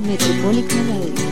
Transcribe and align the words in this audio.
Metropolitan 0.00 0.88
Radio. 0.88 1.29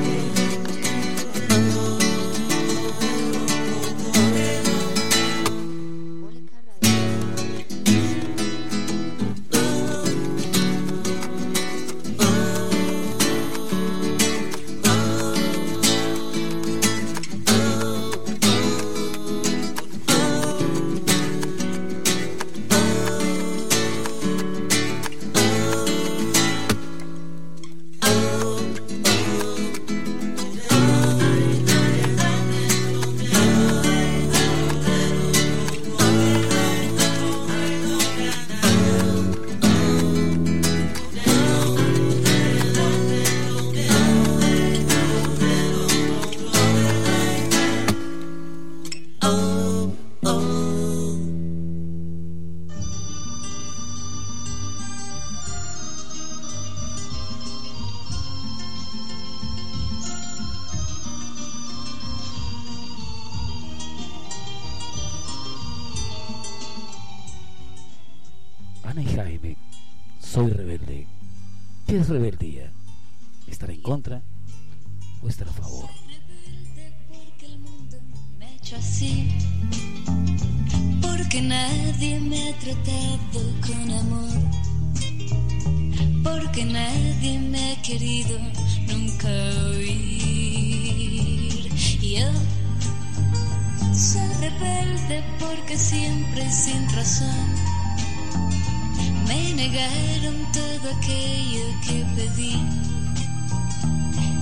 todo 100.52 100.90
aquello 100.96 101.64
que 101.86 102.04
pedí. 102.16 102.56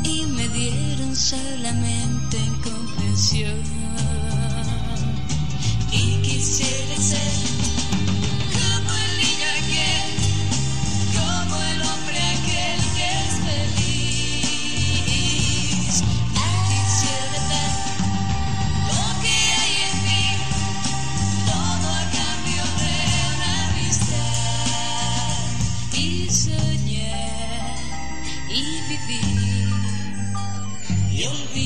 Y 0.05 0.27
me 0.27 0.49
dieron 0.49 1.15
solamente 1.17 2.39
incomprensión 2.39 3.63
y 5.91 6.23
quisiera 6.23 6.97
ser 6.97 7.56
will 31.39 31.49
be 31.53 31.66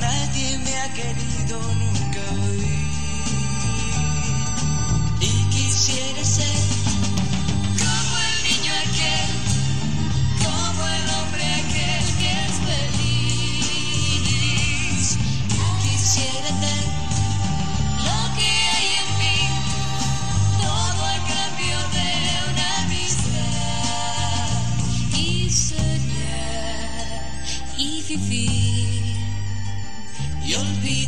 nadie 0.00 0.58
me 0.58 0.76
ha 0.78 0.88
querido 0.92 1.60
nunca 1.82 2.20
hoy. 2.32 2.66
Y 5.20 5.32
quisiera 5.50 6.24
ser 6.24 6.60
como 7.78 8.14
el 8.28 8.36
niño 8.48 8.72
aquel, 8.84 9.30
como 10.44 10.82
el 10.96 11.04
hombre 11.16 11.44
aquel 11.62 12.06
que 12.20 12.30
es 12.46 12.56
feliz. 12.70 13.98
Quisiera 15.82 16.50
dar 16.64 16.86
lo 18.06 18.18
que 18.36 18.50
hay 18.72 18.88
en 19.02 19.08
mí, 19.20 19.38
todo 20.62 21.00
a 21.04 21.18
cambio 21.34 21.78
de 21.96 22.08
una 22.50 22.68
amistad. 22.84 24.50
Y 25.14 25.24
soñar 25.50 27.20
y 27.76 28.02
vivir 28.08 28.79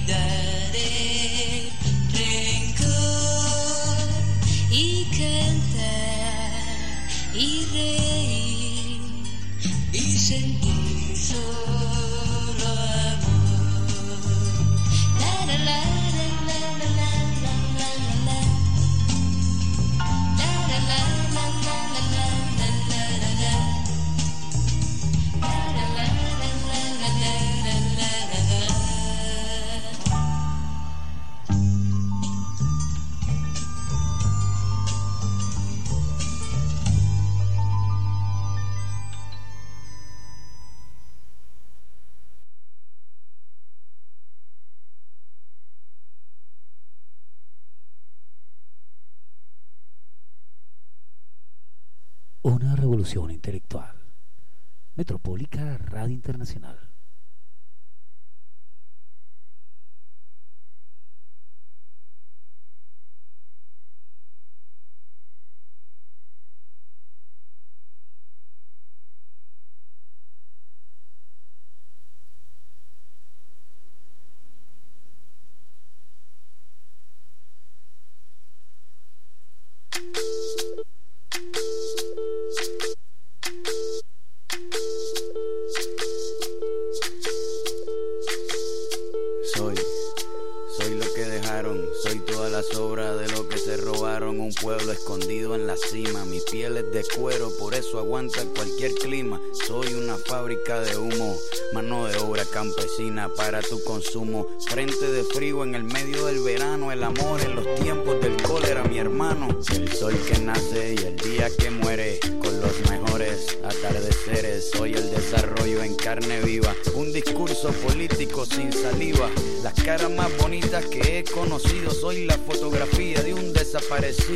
olvidaré 0.03 1.69
rencor 2.13 2.89
y 4.71 5.05
cantar 5.05 6.65
y 7.35 7.65
reír 7.73 9.01
y 9.93 10.19
sentir 10.19 11.17
sol. 11.17 11.82
intelectual. 53.31 53.93
Metropólica 54.95 55.77
Radio 55.77 56.15
Internacional. 56.15 56.92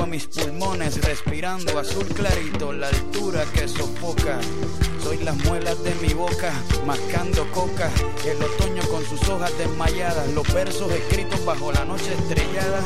A 0.00 0.06
mis 0.06 0.26
pulmones 0.26 1.00
respirando 1.02 1.78
azul 1.78 2.04
clarito, 2.08 2.74
la 2.74 2.88
altura 2.88 3.44
que 3.54 3.66
sofoca. 3.66 4.38
Soy 5.02 5.16
las 5.18 5.34
muelas 5.44 5.82
de 5.82 5.94
mi 5.94 6.12
boca, 6.12 6.52
mascando 6.84 7.50
coca, 7.52 7.90
el 8.26 8.42
otoño 8.42 8.82
con 8.90 9.02
sus 9.06 9.26
hojas 9.30 9.56
desmayadas, 9.56 10.28
los 10.34 10.52
versos 10.52 10.92
escritos 10.92 11.42
bajo 11.46 11.72
la 11.72 11.86
noche 11.86 12.12
estrellada, 12.12 12.80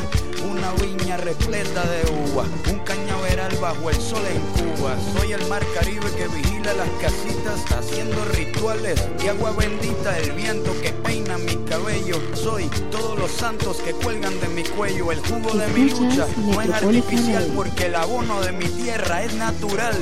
una 0.49 0.73
viña 0.75 1.17
repleta 1.17 1.83
de 1.87 2.31
uva, 2.31 2.45
un 2.71 2.79
cañaveral 2.81 3.57
bajo 3.61 3.91
el 3.91 3.97
sol 3.97 4.23
en 4.31 4.77
Cuba. 4.77 4.97
Soy 5.19 5.33
el 5.33 5.45
mar 5.49 5.65
Caribe 5.75 6.11
que 6.17 6.29
vigila 6.29 6.73
las 6.75 6.91
casitas, 7.01 7.65
haciendo 7.73 8.25
rituales 8.27 9.09
y 9.25 9.27
agua 9.27 9.53
bendita, 9.53 10.17
el 10.19 10.33
viento 10.33 10.73
que 10.81 10.93
peina 11.09 11.39
mi 11.39 11.57
cabello. 11.65 12.21
Soy 12.35 12.69
todos 12.91 13.19
los 13.19 13.31
santos 13.31 13.79
que 13.79 13.93
cuelgan 13.93 14.39
de 14.41 14.49
mi 14.49 14.63
cuello, 14.63 15.11
el 15.11 15.21
jugo 15.21 15.55
de 15.55 15.67
mi 15.69 15.89
lucha 15.89 16.27
no 16.37 16.61
es 16.61 16.71
artificial 16.71 17.51
porque 17.57 17.87
el 17.87 17.95
abono 17.95 18.43
de 18.43 18.53
mi 18.53 18.67
tierra 18.67 19.23
es 19.23 19.33
natural. 19.35 19.97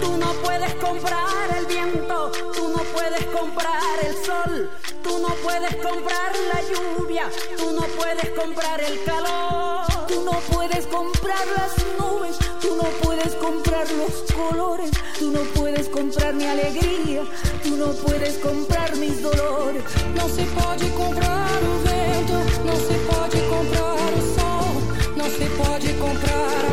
Tú 0.00 0.16
no 0.16 0.32
puedes 0.44 0.74
comprar 0.74 1.56
el 1.56 1.66
viento, 1.66 2.32
tú 2.56 2.68
no 2.76 2.82
puedes 2.92 3.24
comprar 3.26 3.96
el 4.04 4.14
sol, 4.26 4.70
tú 5.08 5.18
no 5.18 5.28
puedes 5.42 5.74
comprar 5.76 6.32
la 6.52 6.60
lluvia, 6.62 7.30
tú 7.56 7.70
no 7.72 7.82
puedes 7.82 8.30
comprar 8.30 8.80
el 8.82 9.02
calor, 9.04 9.86
tú 10.06 10.22
no 10.22 10.32
puedes 10.52 10.86
comprar 10.86 11.46
las 11.56 11.72
nubes, 11.98 12.36
tú 12.60 12.76
no 12.76 12.84
puedes 13.02 13.34
comprar 13.34 13.86
los 13.92 14.12
colores, 14.32 14.90
tú 15.18 15.30
no 15.30 15.40
puedes 15.54 15.88
comprar 15.88 16.34
mi 16.34 16.44
alegría, 16.44 17.22
tú 17.62 17.76
no 17.76 17.92
puedes 17.92 18.36
comprar 18.38 18.94
mis 18.96 19.22
dolores. 19.22 19.82
No 20.14 20.28
se 20.28 20.44
puede 20.44 20.92
comprar 20.94 21.58
o 21.64 21.74
vento, 21.88 22.38
no 22.64 22.74
se 22.76 22.96
puede 23.08 23.48
comprar 23.48 24.10
o 24.12 24.22
sol, 24.36 25.16
no 25.16 25.24
se 25.24 25.46
puede 25.56 25.98
comprar 25.98 26.67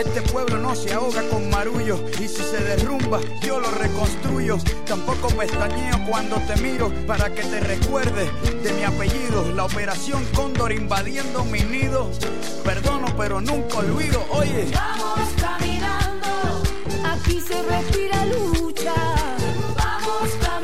Este 0.00 0.22
pueblo 0.22 0.56
no 0.56 0.74
se 0.74 0.94
ahoga 0.94 1.22
con 1.28 1.50
marullo. 1.50 2.02
Y 2.18 2.26
si 2.26 2.42
se 2.42 2.56
derrumba, 2.64 3.20
yo 3.42 3.60
lo 3.60 3.70
reconstruyo. 3.70 4.56
Tampoco 4.86 5.28
pestañeo 5.28 6.06
cuando 6.08 6.36
te 6.36 6.56
miro 6.56 6.90
para 7.06 7.28
que 7.34 7.42
te 7.42 7.60
recuerdes 7.60 8.30
de 8.62 8.72
mi 8.72 8.82
apellido. 8.82 9.52
La 9.54 9.64
operación 9.66 10.24
Cóndor 10.34 10.72
invadiendo 10.72 11.44
mi 11.44 11.60
nido. 11.60 12.10
Perdono, 12.64 13.14
pero 13.14 13.42
nunca 13.42 13.80
olvido. 13.80 14.24
Oye. 14.30 14.70
Vamos 14.72 15.28
caminando, 15.38 16.62
aquí 17.04 17.38
se 17.38 17.60
respira 17.60 18.24
lucha. 18.24 18.94
Vamos 19.76 20.30
caminando, 20.40 20.59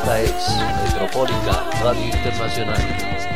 Esta 0.00 0.20
es 0.22 0.56
Metropólica 0.82 1.62
Radio 1.82 2.06
Internacional. 2.06 3.29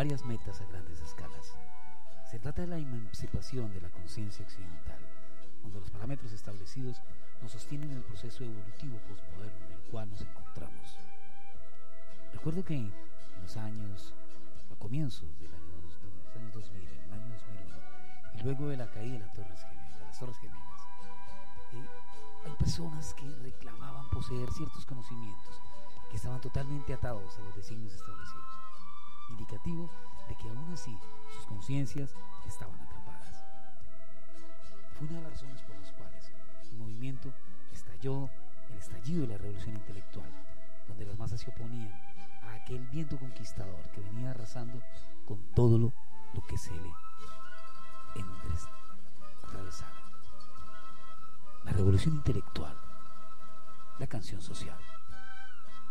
Varias 0.00 0.24
metas 0.24 0.58
a 0.62 0.64
grandes 0.64 0.98
escalas. 1.02 1.54
Se 2.30 2.38
trata 2.38 2.62
de 2.62 2.68
la 2.68 2.78
emancipación 2.78 3.70
de 3.70 3.82
la 3.82 3.90
conciencia 3.90 4.42
occidental, 4.46 4.98
donde 5.62 5.78
los 5.78 5.90
parámetros 5.90 6.32
establecidos 6.32 7.02
nos 7.42 7.52
sostienen 7.52 7.90
el 7.90 8.02
proceso 8.04 8.42
evolutivo 8.42 8.96
postmoderno 9.06 9.66
en 9.66 9.72
el 9.72 9.82
cual 9.90 10.08
nos 10.08 10.22
encontramos. 10.22 10.96
Recuerdo 12.32 12.64
que 12.64 12.76
en 12.76 12.90
los 13.42 13.54
años, 13.58 14.14
a 14.72 14.76
comienzos 14.76 15.38
del 15.38 15.52
año, 15.52 15.76
de 15.76 15.82
los 15.82 16.34
años 16.34 16.54
2000, 16.54 16.80
en 16.80 17.02
el 17.02 17.12
año 17.12 17.34
2001, 17.34 17.76
y 18.36 18.42
luego 18.42 18.68
de 18.68 18.76
la 18.78 18.90
caída 18.90 19.18
de, 19.18 19.20
las 19.20 19.34
Torres 19.34 19.60
Gemelas, 19.60 19.98
de 19.98 20.04
las 20.06 20.18
Torres 20.18 20.38
Gemelas, 20.38 20.80
eh, 21.74 22.46
hay 22.46 22.52
personas 22.52 23.12
que 23.12 23.28
reclamaban 23.42 24.08
poseer 24.08 24.50
ciertos 24.50 24.86
conocimientos 24.86 25.60
que 26.08 26.16
estaban 26.16 26.40
totalmente 26.40 26.94
atados 26.94 27.38
a 27.38 27.42
los 27.42 27.54
designios 27.54 27.92
establecidos, 27.92 28.49
indicativo 29.30 29.90
de 30.28 30.34
que 30.36 30.48
aún 30.48 30.72
así 30.72 30.96
sus 31.34 31.46
conciencias 31.46 32.14
estaban 32.46 32.78
atrapadas. 32.80 33.42
Fue 34.98 35.08
una 35.08 35.18
de 35.18 35.22
las 35.24 35.32
razones 35.32 35.62
por 35.62 35.76
las 35.76 35.92
cuales 35.92 36.32
el 36.70 36.78
movimiento 36.78 37.32
estalló, 37.72 38.28
el 38.70 38.78
estallido 38.78 39.22
de 39.22 39.28
la 39.28 39.38
revolución 39.38 39.76
intelectual, 39.76 40.30
donde 40.88 41.06
las 41.06 41.18
masas 41.18 41.40
se 41.40 41.50
oponían 41.50 41.92
a 42.42 42.54
aquel 42.54 42.86
viento 42.88 43.18
conquistador 43.18 43.82
que 43.94 44.00
venía 44.00 44.30
arrasando 44.30 44.82
con 45.26 45.42
todo 45.54 45.78
lo, 45.78 45.92
lo 46.34 46.42
que 46.42 46.58
se 46.58 46.72
le 46.72 46.92
atravesara. 49.48 49.92
La 51.64 51.72
revolución 51.72 52.14
intelectual, 52.14 52.76
la 53.98 54.06
canción 54.06 54.40
social. 54.40 54.78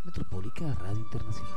Metropólica 0.04 0.74
Radio 0.76 1.00
Internacional. 1.00 1.56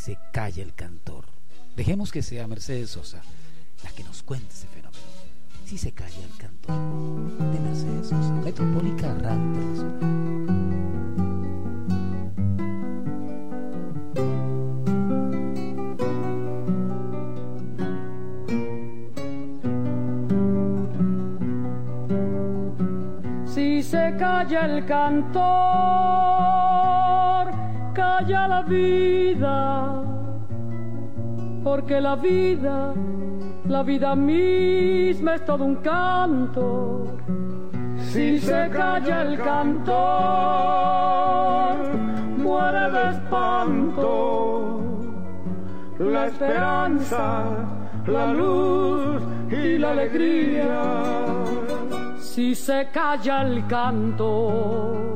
Se 0.00 0.18
calla 0.32 0.62
el 0.62 0.74
cantor? 0.74 1.26
Dejemos 1.76 2.10
que 2.10 2.22
sea 2.22 2.48
Mercedes 2.48 2.90
Sosa 2.90 3.20
la 3.84 3.90
que 3.90 4.02
nos 4.02 4.22
cuente 4.22 4.48
ese 4.48 4.66
fenómeno. 4.66 5.04
Si 5.66 5.76
se 5.76 5.92
calla 5.92 6.24
el 6.24 6.36
cantor 6.38 7.52
de 7.52 7.60
Mercedes 7.60 8.08
Sosa, 8.08 8.32
Metropólica 8.42 9.14
Radio 9.14 9.42
Internacional. 9.42 10.40
Si 23.46 23.82
se 23.82 24.16
calla 24.18 24.64
el 24.64 24.86
cantor, 24.86 26.69
calla 28.00 28.48
la 28.48 28.62
vida, 28.62 30.02
porque 31.62 32.00
la 32.00 32.16
vida, 32.16 32.94
la 33.68 33.82
vida 33.82 34.14
misma 34.16 35.34
es 35.34 35.44
todo 35.44 35.64
un 35.64 35.76
canto. 35.76 37.18
Si 38.10 38.38
se 38.38 38.70
calla 38.70 39.22
el 39.22 39.38
cantor, 39.38 39.96
muere 42.38 42.90
de 42.96 43.10
espanto 43.10 44.40
la 45.98 46.26
esperanza, 46.28 47.44
la 48.06 48.26
luz 48.32 49.22
y 49.50 49.76
la 49.76 49.90
alegría. 49.90 50.82
Si 52.18 52.54
se 52.54 52.88
calla 52.90 53.42
el 53.42 53.66
canto, 53.66 55.14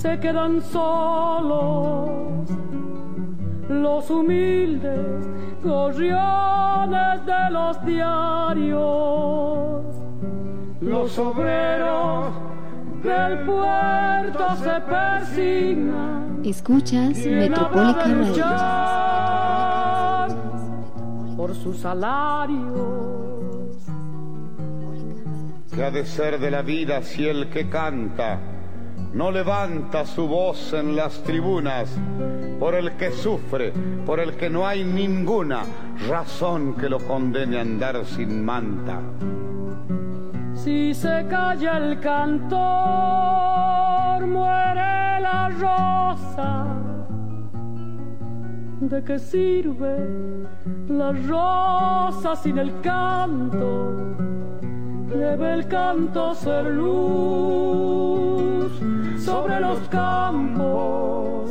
se 0.00 0.18
quedan 0.20 0.62
solos 0.62 2.48
los 3.68 4.08
humildes 4.10 5.26
gorriones 5.62 7.26
de 7.26 7.50
los 7.50 7.84
diarios. 7.84 9.84
Los 10.80 11.18
obreros 11.18 12.32
del 13.02 13.40
puerto 13.40 14.56
se 14.62 14.80
persignan 14.88 16.40
Escuchas 16.44 17.18
¿Quién 17.18 17.38
Metropólica 17.40 18.02
habrá 18.02 18.06
de 18.06 18.14
Radio. 18.14 18.28
luchar 18.28 18.48
por 21.36 21.52
sus 21.54 21.76
salarios? 21.78 22.68
que 25.74 25.84
ha 25.84 25.90
de 25.90 26.04
ser 26.06 26.38
de 26.40 26.50
la 26.50 26.62
vida 26.62 27.02
si 27.02 27.28
el 27.28 27.50
que 27.50 27.68
canta 27.68 28.38
no 29.12 29.30
levanta 29.30 30.04
su 30.04 30.26
voz 30.28 30.72
en 30.72 30.96
las 30.96 31.22
tribunas 31.22 31.90
por 32.58 32.74
el 32.74 32.96
que 32.96 33.12
sufre, 33.12 33.72
por 34.04 34.20
el 34.20 34.34
que 34.36 34.50
no 34.50 34.66
hay 34.66 34.84
ninguna 34.84 35.64
razón 36.08 36.74
que 36.74 36.88
lo 36.88 36.98
condene 36.98 37.58
a 37.58 37.62
andar 37.62 38.04
sin 38.04 38.44
manta. 38.44 39.00
Si 40.54 40.92
se 40.92 41.24
calla 41.28 41.78
el 41.78 42.00
cantor, 42.00 42.58
muere 44.26 45.20
la 45.20 45.48
rosa. 45.50 46.66
¿De 48.80 49.04
qué 49.04 49.18
sirve 49.18 50.08
la 50.88 51.12
rosa 51.12 52.36
sin 52.36 52.58
el 52.58 52.80
canto? 52.80 54.08
Debe 55.08 55.54
el 55.54 55.68
canto 55.68 56.34
ser 56.34 56.66
luz 56.66 58.70
sobre 59.18 59.60
los 59.60 59.78
campos, 59.88 61.50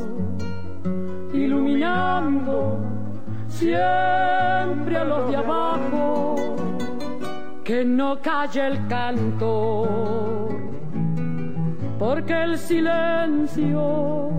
iluminando 1.33 2.87
siempre 3.47 4.97
a 4.97 5.03
los 5.03 5.29
de 5.29 5.37
abajo 5.37 6.35
que 7.63 7.83
no 7.83 8.19
calle 8.21 8.67
el 8.67 8.87
canto, 8.87 10.49
porque 11.97 12.43
el 12.43 12.57
silencio 12.57 14.29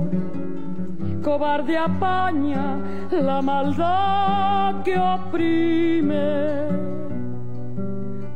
cobarde 1.23 1.77
apaña 1.77 2.79
la 3.11 3.43
maldad 3.43 4.83
que 4.83 4.99
oprime. 4.99 6.69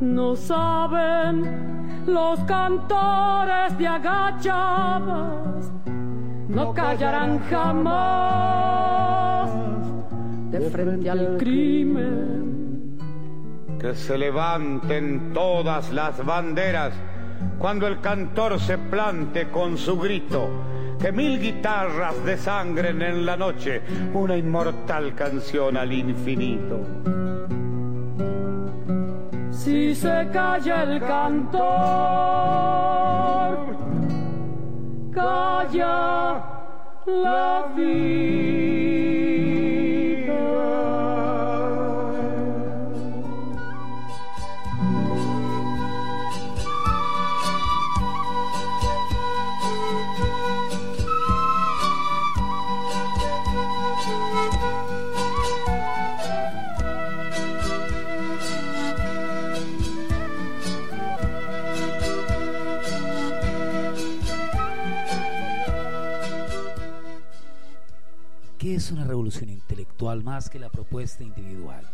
No 0.03 0.35
saben 0.35 2.05
los 2.05 2.37
cantores 2.41 3.75
de 3.77 3.87
agachadas, 3.87 5.71
no 6.49 6.73
callarán 6.73 7.39
jamás 7.49 9.49
de 10.51 10.69
frente 10.69 11.09
al 11.09 11.37
crimen. 11.37 12.97
Que 13.79 13.95
se 13.95 14.17
levanten 14.17 15.31
todas 15.33 15.93
las 15.93 16.23
banderas 16.23 16.93
cuando 17.57 17.87
el 17.87 18.01
cantor 18.01 18.59
se 18.59 18.77
plante 18.77 19.49
con 19.49 19.77
su 19.77 19.97
grito. 19.97 20.49
Que 20.99 21.13
mil 21.13 21.39
guitarras 21.39 22.23
desangren 22.25 23.01
en 23.01 23.25
la 23.25 23.37
noche 23.37 23.81
una 24.13 24.35
inmortal 24.35 25.15
canción 25.15 25.77
al 25.77 25.93
infinito. 25.93 27.32
Si 29.63 29.95
se 29.95 30.27
calla 30.33 30.83
el 30.83 30.99
cantor, 30.99 31.63
calla 35.13 36.43
la 37.05 37.71
vida. 37.73 39.12
Intelectual 70.03 70.23
más 70.23 70.49
que 70.49 70.59
la 70.59 70.69
propuesta 70.69 71.23
individual? 71.23 71.85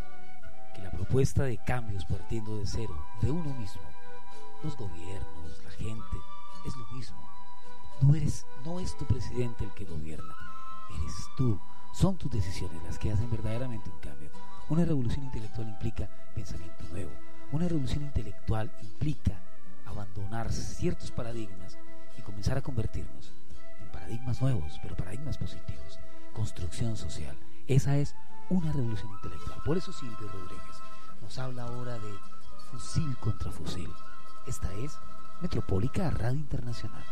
Que 0.73 0.81
la 0.81 0.89
propuesta 0.89 1.43
de 1.43 1.57
cambios 1.57 2.05
partiendo 2.05 2.57
de 2.57 2.65
cero, 2.65 3.05
de 3.21 3.29
uno 3.29 3.53
mismo. 3.53 3.81
Los 4.63 4.75
gobiernos, 4.75 5.63
la 5.63 5.71
gente, 5.71 6.17
es 6.65 6.75
lo 6.75 6.87
mismo. 6.97 7.17
No 8.01 8.15
eres, 8.15 8.45
no 8.65 8.79
es 8.79 8.97
tu 8.97 9.05
presidente 9.05 9.63
el 9.63 9.71
que 9.73 9.85
gobierna, 9.85 10.33
eres 10.89 11.13
tú. 11.37 11.59
Son 11.93 12.17
tus 12.17 12.31
decisiones 12.31 12.81
las 12.83 12.97
que 12.97 13.11
hacen 13.11 13.29
verdaderamente 13.29 13.91
un 13.91 13.99
cambio. 13.99 14.31
Una 14.69 14.85
revolución 14.85 15.25
intelectual 15.25 15.67
implica 15.67 16.09
pensamiento 16.33 16.83
nuevo. 16.91 17.11
Una 17.51 17.67
revolución 17.67 18.03
intelectual 18.05 18.71
implica 18.81 19.39
abandonar 19.85 20.51
ciertos 20.51 21.11
paradigmas 21.11 21.77
y 22.17 22.21
comenzar 22.21 22.57
a 22.57 22.61
convertirnos 22.61 23.33
en 23.81 23.91
paradigmas 23.91 24.41
nuevos, 24.41 24.79
pero 24.81 24.95
paradigmas 24.95 25.37
positivos. 25.37 25.99
Construcción 26.33 26.95
social. 26.95 27.37
Esa 27.69 27.97
es 27.97 28.15
una 28.49 28.71
revolución 28.71 29.11
intelectual. 29.11 29.61
Por 29.63 29.77
eso 29.77 29.93
Silvio 29.93 30.17
Rodríguez 30.17 30.81
nos 31.21 31.37
habla 31.37 31.63
ahora 31.65 31.99
de 31.99 32.15
fusil 32.71 33.15
contra 33.17 33.51
fusil. 33.51 33.93
Esta 34.47 34.73
es 34.73 34.97
Metropólica 35.39 36.09
Radio 36.09 36.39
Internacional. 36.39 37.03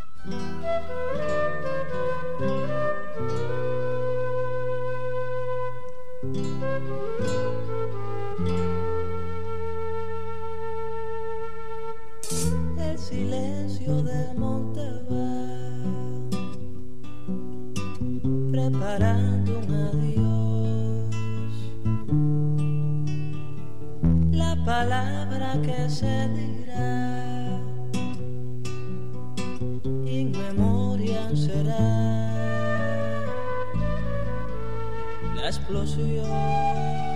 El 12.79 12.97
silencio 12.97 14.01
del 14.01 14.37
monte 14.39 14.81
va 15.07 15.37
preparando 18.51 19.59
un 19.59 19.73
adiós. 19.75 20.26
Palabra 24.67 25.53
que 25.63 25.89
se 25.89 26.27
dirá 26.35 27.57
in 30.05 30.29
memoria 30.31 31.23
será 31.33 31.87
la 35.37 35.47
explosión. 35.47 37.06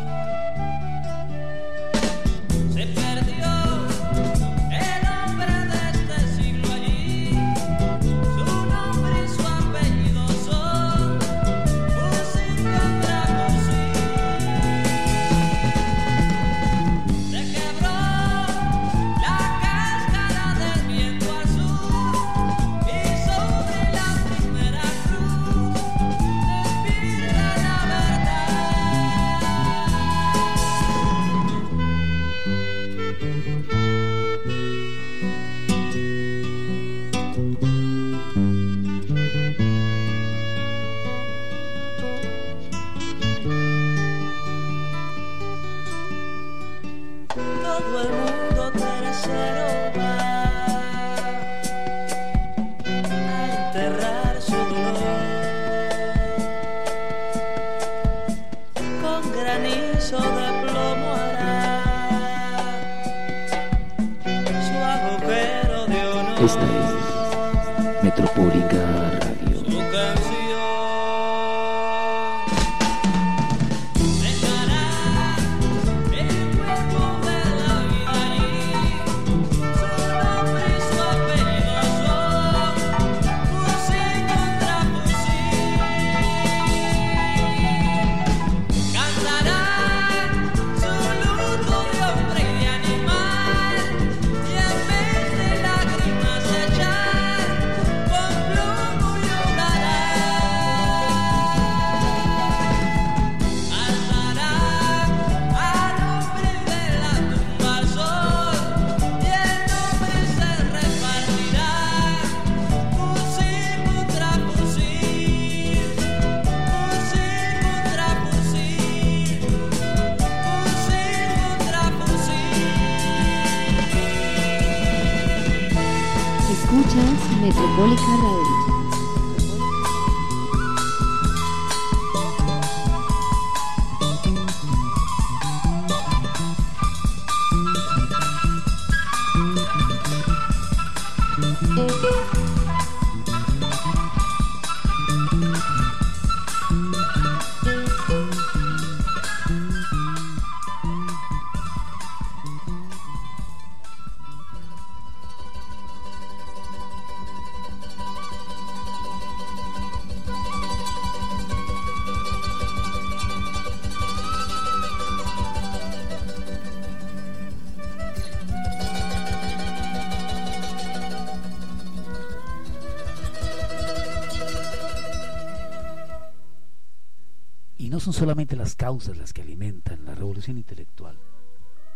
Solamente 178.22 178.56
las 178.56 178.76
causas 178.76 179.18
las 179.18 179.34
que 179.34 179.42
alimentan 179.42 180.06
la 180.06 180.14
revolución 180.14 180.56
intelectual. 180.56 181.18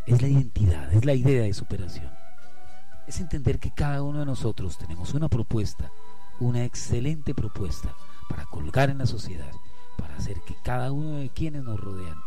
Es 0.08 0.24
la 0.24 0.28
identidad, 0.28 0.92
es 0.92 1.06
la 1.06 1.14
idea 1.14 1.44
de 1.44 1.54
superación. 1.54 2.12
Es 3.06 3.20
entender 3.20 3.60
que 3.60 3.70
cada 3.70 4.02
uno 4.02 4.22
de 4.22 4.26
nosotros 4.26 4.80
tenemos 4.80 5.14
una 5.14 5.30
propuesta, 5.30 5.92
una 6.40 6.66
excelente 6.66 7.36
propuesta 7.36 7.94
para 8.28 8.46
colgar 8.46 8.90
en 8.90 8.98
la 8.98 9.06
sociedad, 9.06 9.52
para 10.00 10.16
hacer 10.16 10.38
que 10.48 10.56
cada 10.64 10.92
uno 10.92 11.18
de 11.18 11.30
quienes 11.30 11.64
nos 11.64 11.80
rodean 11.80 12.18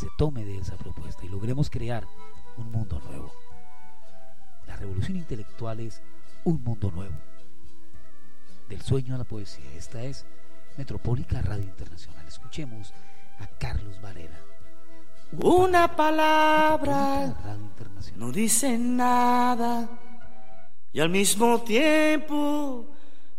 se 0.00 0.08
tome 0.18 0.44
de 0.44 0.58
esa 0.58 0.74
propuesta 0.74 1.24
y 1.24 1.28
logremos 1.28 1.70
crear 1.70 2.08
un 2.56 2.72
mundo 2.72 3.00
nuevo. 3.08 3.32
La 4.66 4.74
revolución 4.74 5.16
intelectual 5.16 5.78
es 5.78 6.02
un 6.42 6.60
mundo 6.64 6.90
nuevo. 6.90 7.14
Del 8.68 8.82
sueño 8.82 9.14
a 9.14 9.18
la 9.18 9.24
poesía. 9.24 9.72
Esta 9.76 10.02
es 10.02 10.26
Metropólica 10.76 11.40
Radio 11.40 11.62
Internacional. 11.62 12.26
Escuchemos 12.26 12.92
a 13.44 13.58
Carlos 13.58 14.00
Varela. 14.00 14.40
Una 15.42 15.94
palabra 15.94 17.36
no 18.16 18.30
dice 18.32 18.78
nada 18.78 19.88
y 20.92 21.00
al 21.00 21.10
mismo 21.10 21.60
tiempo 21.62 22.86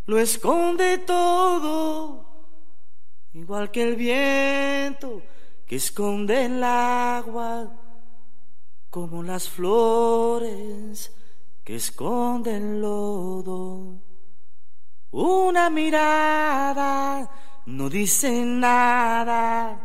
lo 0.06 0.20
esconde 0.20 1.00
todo 1.00 2.26
igual 3.34 3.72
que 3.72 3.84
el 3.84 3.96
viento 3.96 5.22
que 5.66 5.78
esconde 5.78 6.46
el 6.46 6.64
agua, 6.64 7.72
como 8.90 9.24
las 9.24 9.50
flores 9.50 11.12
que 11.64 11.76
esconden 11.76 12.76
el 12.76 12.82
lodo. 12.82 14.00
Una 15.12 15.70
mirada 15.70 17.30
no 17.66 17.90
dice 17.90 18.46
nada 18.46 19.85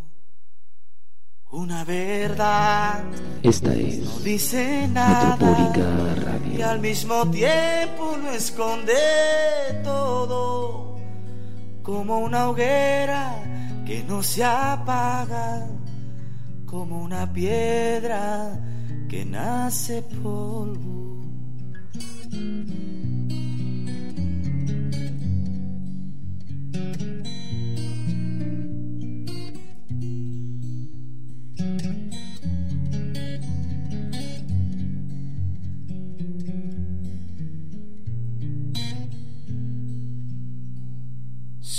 Una 1.51 1.83
verdad 1.83 3.03
Esta 3.43 3.71
no 3.71 3.75
es 3.75 4.23
dice 4.23 4.87
nada 4.87 5.35
Metropólica 5.35 5.81
y 5.81 6.57
Radio. 6.57 6.69
al 6.69 6.79
mismo 6.79 7.29
tiempo 7.29 8.17
lo 8.23 8.31
esconde 8.31 8.93
todo 9.83 10.97
como 11.83 12.19
una 12.19 12.47
hoguera 12.49 13.35
que 13.85 14.01
no 14.03 14.23
se 14.23 14.45
apaga 14.45 15.67
como 16.65 17.01
una 17.03 17.33
piedra 17.33 18.57
que 19.09 19.25
nace 19.25 20.03
polvo 20.03 21.01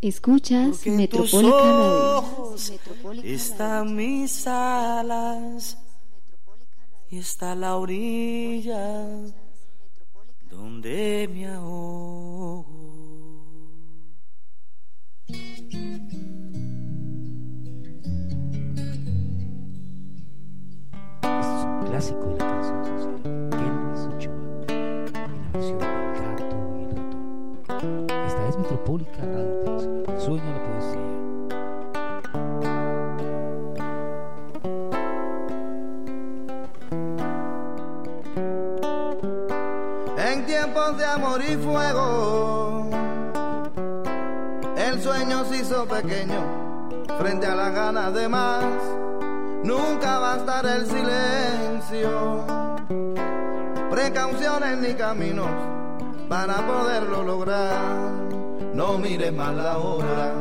Escuchas 0.00 0.68
Porque 0.76 0.90
Metropólica 0.90 1.56
Radio. 1.56 2.18
ojos 2.18 2.72
están 3.24 3.96
mis 3.96 4.46
alas 4.46 5.78
y 7.10 7.18
está 7.18 7.54
la 7.54 7.76
orilla 7.76 9.06
donde 10.50 11.28
me 11.32 11.46
ahogo. 11.46 12.66
Es 21.22 21.56
un 21.64 21.86
clásico 21.86 22.26
de 22.26 22.38
la 22.38 22.55
es 28.56 28.62
Metropólica 28.62 29.22
Radio. 29.22 30.20
Sueña 30.20 30.44
la 30.52 30.62
poesía. 30.64 31.00
En 40.18 40.46
tiempos 40.46 40.98
de 40.98 41.04
amor 41.04 41.40
y 41.42 41.56
fuego, 41.56 42.90
el 44.76 45.02
sueño 45.02 45.44
se 45.46 45.56
hizo 45.58 45.86
pequeño 45.86 47.04
frente 47.18 47.46
a 47.46 47.54
las 47.54 47.74
ganas 47.74 48.14
de 48.14 48.28
más. 48.28 48.64
Nunca 49.64 50.18
va 50.18 50.34
a 50.34 50.36
estar 50.36 50.66
el 50.66 50.86
silencio, 50.86 52.44
precauciones 53.90 54.78
ni 54.78 54.94
caminos 54.94 55.50
para 56.28 56.66
poderlo 56.66 57.22
lograr. 57.24 58.25
No 58.76 58.98
mires 58.98 59.32
más 59.32 59.54
la 59.54 59.78
hora, 59.78 60.34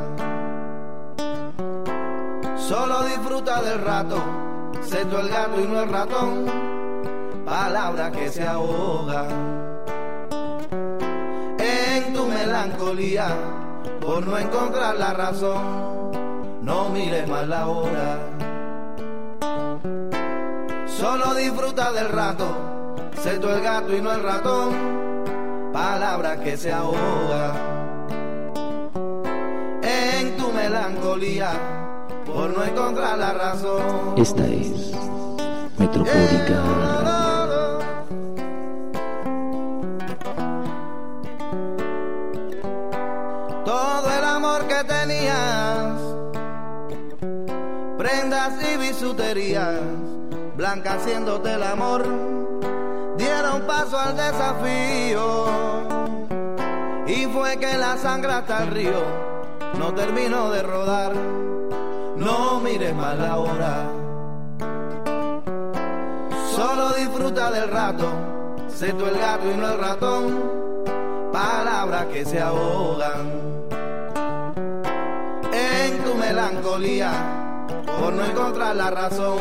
solo 2.58 3.04
disfruta 3.04 3.62
del 3.62 3.80
rato. 3.80 4.18
Sé 4.82 5.06
tú 5.06 5.16
el 5.20 5.30
gato 5.30 5.62
y 5.62 5.66
no 5.66 5.82
el 5.82 5.90
ratón, 5.90 6.46
palabra 7.46 8.12
que 8.12 8.28
se 8.28 8.46
ahoga 8.46 9.26
en 11.60 12.14
tu 12.14 12.28
melancolía 12.28 13.28
por 14.02 14.28
no 14.28 14.38
encontrar 14.38 14.98
la 14.98 15.14
razón. 15.14 16.12
No 16.62 16.90
mires 16.90 17.26
más 17.30 17.48
la 17.48 17.68
hora, 17.68 18.20
solo 20.88 21.36
disfruta 21.36 21.94
del 21.94 22.10
rato. 22.10 22.48
Sé 23.14 23.40
tú 23.40 23.48
el 23.48 23.62
gato 23.62 23.96
y 23.96 24.02
no 24.02 24.12
el 24.12 24.24
ratón, 24.24 25.72
palabra 25.72 26.42
que 26.42 26.58
se 26.58 26.74
ahoga 26.74 27.75
melancolía 30.70 31.52
por 32.26 32.50
no 32.50 32.64
encontrar 32.64 33.18
la 33.20 33.34
razón. 33.34 34.16
Esta 34.18 34.46
es 34.48 34.92
Metropólica 35.78 36.64
todo 43.64 44.10
el 44.12 44.24
amor 44.24 44.68
que 44.68 44.84
tenías, 44.84 46.00
prendas 47.98 48.54
y 48.64 48.78
bisuterías, 48.78 49.80
blanca 50.56 50.94
haciéndote 50.94 51.54
el 51.54 51.64
amor, 51.64 52.06
dieron 53.18 53.62
paso 53.68 54.00
al 54.00 54.16
desafío. 54.16 55.46
Y 57.08 57.26
fue 57.28 57.58
que 57.58 57.78
la 57.78 57.98
sangre 57.98 58.32
hasta 58.34 58.64
el 58.64 58.72
río 58.72 59.25
no 59.78 59.94
terminó 59.94 60.50
de 60.50 60.64
rodar, 60.64 61.14
no 62.18 62.60
mires 62.60 62.96
más 62.96 63.18
la 63.18 63.38
hora. 63.38 63.90
Solo 66.56 66.94
disfruta 66.94 67.52
del 67.52 67.70
rato, 67.70 68.08
sé 68.68 68.94
tú 68.94 69.06
el 69.06 69.18
gato 69.18 69.52
y 69.52 69.58
no 69.58 69.72
el 69.72 69.78
ratón, 69.78 70.44
palabras 71.32 72.06
que 72.06 72.26
se 72.26 72.40
ahogan. 72.40 73.32
En 75.52 76.04
tu 76.04 76.16
melancolía 76.16 77.12
por 78.00 78.14
no 78.14 78.26
encontrar 78.26 78.76
la 78.76 78.92
razón. 78.92 79.38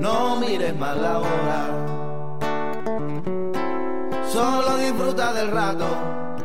No 0.00 0.36
mires 0.36 0.76
más 0.76 0.96
la 0.96 1.18
hora, 1.18 1.66
solo 4.32 4.76
disfruta 4.78 5.32
del 5.32 5.50
rato, 5.50 5.86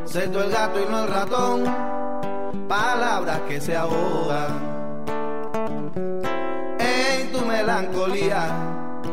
sé 0.04 0.28
tú 0.28 0.38
el 0.38 0.50
gato 0.50 0.80
y 0.80 0.90
no 0.90 1.04
el 1.04 1.08
ratón, 1.08 1.64
palabras 2.68 3.40
que 3.48 3.60
se 3.60 3.74
ahogan 3.74 4.50
en 6.78 7.32
tu 7.32 7.40
melancolía 7.46 8.48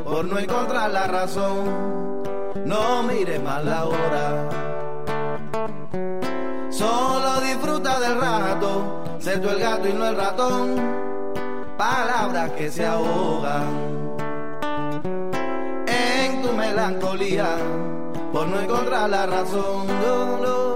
por 0.04 0.26
no 0.26 0.38
encontrar 0.38 0.92
la 0.92 1.08
razón. 1.08 2.24
No 2.66 3.04
mires 3.04 3.42
más 3.42 3.64
la 3.64 3.86
hora. 3.86 4.50
Solo 6.70 7.40
disfruta 7.42 8.00
del 8.02 8.20
rato, 8.20 9.04
sé 9.20 9.38
tú 9.38 9.50
el 9.50 9.60
gato 9.60 9.88
y 9.88 9.94
no 9.94 10.08
el 10.08 10.18
ratón, 10.18 10.76
palabras 11.78 12.52
que 12.52 12.70
se 12.70 12.86
ahogan 12.86 14.16
en 15.88 16.42
tu 16.42 16.52
melancolía 16.52 17.48
por 18.34 18.48
no 18.48 18.60
encontrar 18.60 19.10
la 19.10 19.26
razón. 19.26 19.88
No, 19.88 20.75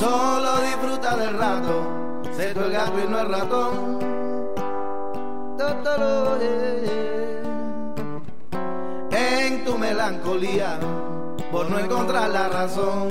solo 0.00 0.50
disfruta 0.62 1.16
del 1.16 1.38
rato. 1.38 2.22
Sé 2.36 2.50
el 2.50 2.72
gato 2.72 2.98
y 3.04 3.08
no 3.08 3.20
el 3.20 3.28
ratón. 3.28 4.00
En 9.10 9.64
tu 9.64 9.76
melancolía, 9.78 10.78
por 11.50 11.68
no 11.68 11.78
encontrar 11.78 12.30
la 12.30 12.48
razón. 12.48 13.08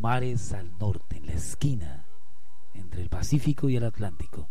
Mares 0.00 0.52
al 0.52 0.76
norte, 0.78 1.18
en 1.18 1.26
la 1.26 1.32
esquina 1.32 2.06
entre 2.74 3.02
el 3.02 3.08
Pacífico 3.08 3.68
y 3.68 3.76
el 3.76 3.84
Atlántico, 3.84 4.48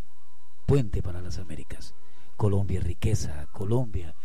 puente 0.66 1.02
para 1.02 1.22
las 1.22 1.40
Américas. 1.40 1.96
Colombia 2.38 2.80
es 2.80 2.86
riqueza, 2.86 3.48
Colombia 3.52 4.16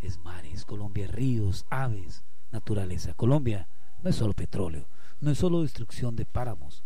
es 0.00 0.18
mares, 0.18 0.64
Colombia 0.64 1.06
es 1.06 1.10
ríos, 1.10 1.66
aves, 1.70 2.24
naturaleza. 2.52 3.14
Colombia 3.14 3.68
no 4.02 4.10
es 4.10 4.16
solo 4.16 4.32
petróleo, 4.32 4.86
no 5.20 5.30
es 5.30 5.38
solo 5.38 5.62
destrucción 5.62 6.16
de 6.16 6.24
páramos. 6.24 6.84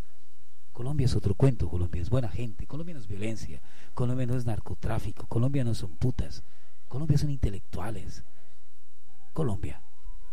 Colombia 0.73 1.05
es 1.05 1.15
otro 1.15 1.35
cuento, 1.35 1.69
Colombia 1.69 2.01
es 2.01 2.09
buena 2.09 2.29
gente, 2.29 2.67
Colombia 2.67 2.95
no 2.95 3.01
es 3.01 3.07
violencia, 3.07 3.61
Colombia 3.95 4.27
no 4.27 4.37
es 4.37 4.47
narcotráfico, 4.47 5.27
Colombia 5.27 5.65
no 5.65 5.75
son 5.75 5.97
putas, 5.97 6.43
Colombia 6.89 7.19
son 7.19 7.31
intelectuales. 7.31 8.25
Colombia 9.35 9.83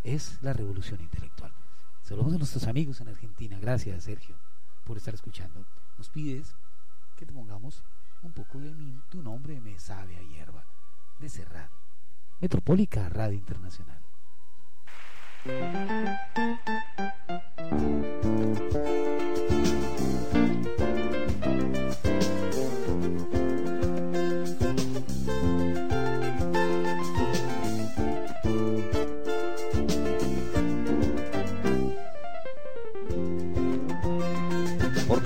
es 0.03 0.41
la 0.41 0.53
revolución 0.53 1.01
intelectual. 1.01 1.53
Saludos 2.09 2.33
a 2.33 2.37
nuestros 2.39 2.65
amigos 2.65 2.99
en 3.01 3.09
Argentina. 3.09 3.59
Gracias, 3.59 4.05
Sergio, 4.05 4.35
por 4.83 4.97
estar 4.97 5.13
escuchando. 5.13 5.63
Nos 5.95 6.09
pides 6.09 6.55
que 7.15 7.27
te 7.27 7.31
pongamos 7.31 7.83
un 8.23 8.31
poco 8.31 8.57
de 8.57 8.73
mi, 8.73 8.99
tu 9.11 9.21
nombre 9.21 9.61
me 9.61 9.77
sabe 9.77 10.17
a 10.17 10.23
hierba, 10.23 10.65
de 11.19 11.29
Serrat. 11.29 11.69
Metropólica 12.39 13.07
Radio 13.09 13.37
Internacional. 13.37 14.01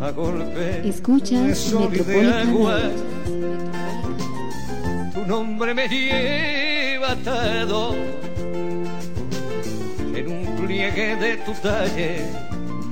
a 0.00 0.10
golpe 0.10 0.88
Escuchas 0.88 1.46
de 1.46 1.54
sol 1.54 1.90
y 1.92 1.98
de 1.98 2.32
agua. 2.32 2.80
Tu 5.14 5.26
nombre 5.26 5.74
me 5.74 5.88
lleva 5.88 7.12
atado 7.12 7.94
en 10.14 10.30
un 10.30 10.56
pliegue 10.56 11.16
de 11.16 11.36
tu 11.38 11.52
talle 11.54 12.20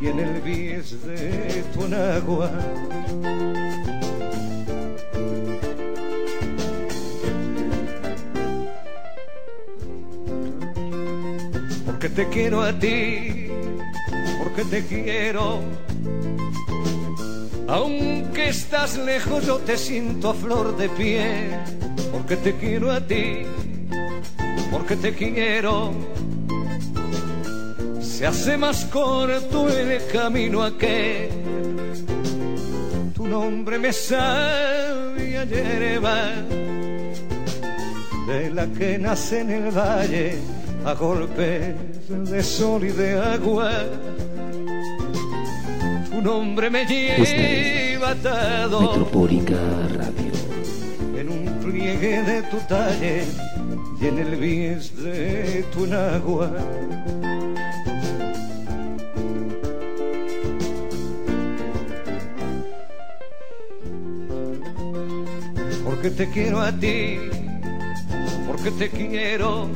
y 0.02 0.06
en 0.08 0.18
el 0.18 0.40
bies 0.42 1.02
de 1.06 1.64
tu 1.72 1.84
enagua. 1.84 2.50
Porque 11.86 12.08
te 12.08 12.28
quiero 12.28 12.62
a 12.62 12.72
ti, 12.72 13.48
porque 14.42 14.64
te 14.64 14.84
quiero. 14.84 15.60
Aunque 17.68 18.48
estás 18.48 18.96
lejos 18.96 19.44
yo 19.44 19.58
te 19.58 19.76
siento 19.76 20.30
a 20.30 20.34
flor 20.34 20.76
de 20.76 20.88
piel, 20.88 21.50
porque 22.12 22.36
te 22.36 22.54
quiero 22.54 22.92
a 22.92 23.00
ti, 23.00 23.42
porque 24.70 24.94
te 24.96 25.12
quiero. 25.12 25.92
Se 28.00 28.26
hace 28.26 28.56
más 28.56 28.84
corto 28.86 29.68
el 29.68 30.00
camino 30.12 30.62
aquel, 30.62 31.28
tu 33.14 33.26
nombre 33.26 33.78
me 33.78 33.92
sabe 33.92 35.36
a 35.36 35.44
hierba, 35.44 36.30
de 38.28 38.50
la 38.54 38.66
que 38.68 38.96
nace 38.96 39.40
en 39.40 39.50
el 39.50 39.70
valle 39.70 40.38
a 40.84 40.94
golpes 40.94 41.74
de 42.08 42.42
sol 42.42 42.84
y 42.84 42.90
de 42.90 43.20
agua 43.20 43.70
nombre 46.26 46.68
me 46.70 46.84
lleva 46.84 48.10
atado 48.10 48.80
Metropólica 48.80 49.54
Radio. 49.94 50.32
en 51.16 51.28
un 51.28 51.44
pliegue 51.62 52.20
de 52.22 52.42
tu 52.50 52.56
talle 52.66 53.22
y 54.00 54.06
en 54.06 54.18
el 54.18 54.34
bies 54.34 55.00
de 55.00 55.64
tu 55.72 55.84
enagua. 55.84 56.50
Porque 65.84 66.10
te 66.10 66.28
quiero 66.30 66.60
a 66.60 66.72
ti, 66.72 67.18
porque 68.48 68.72
te 68.72 68.90
quiero. 68.90 69.68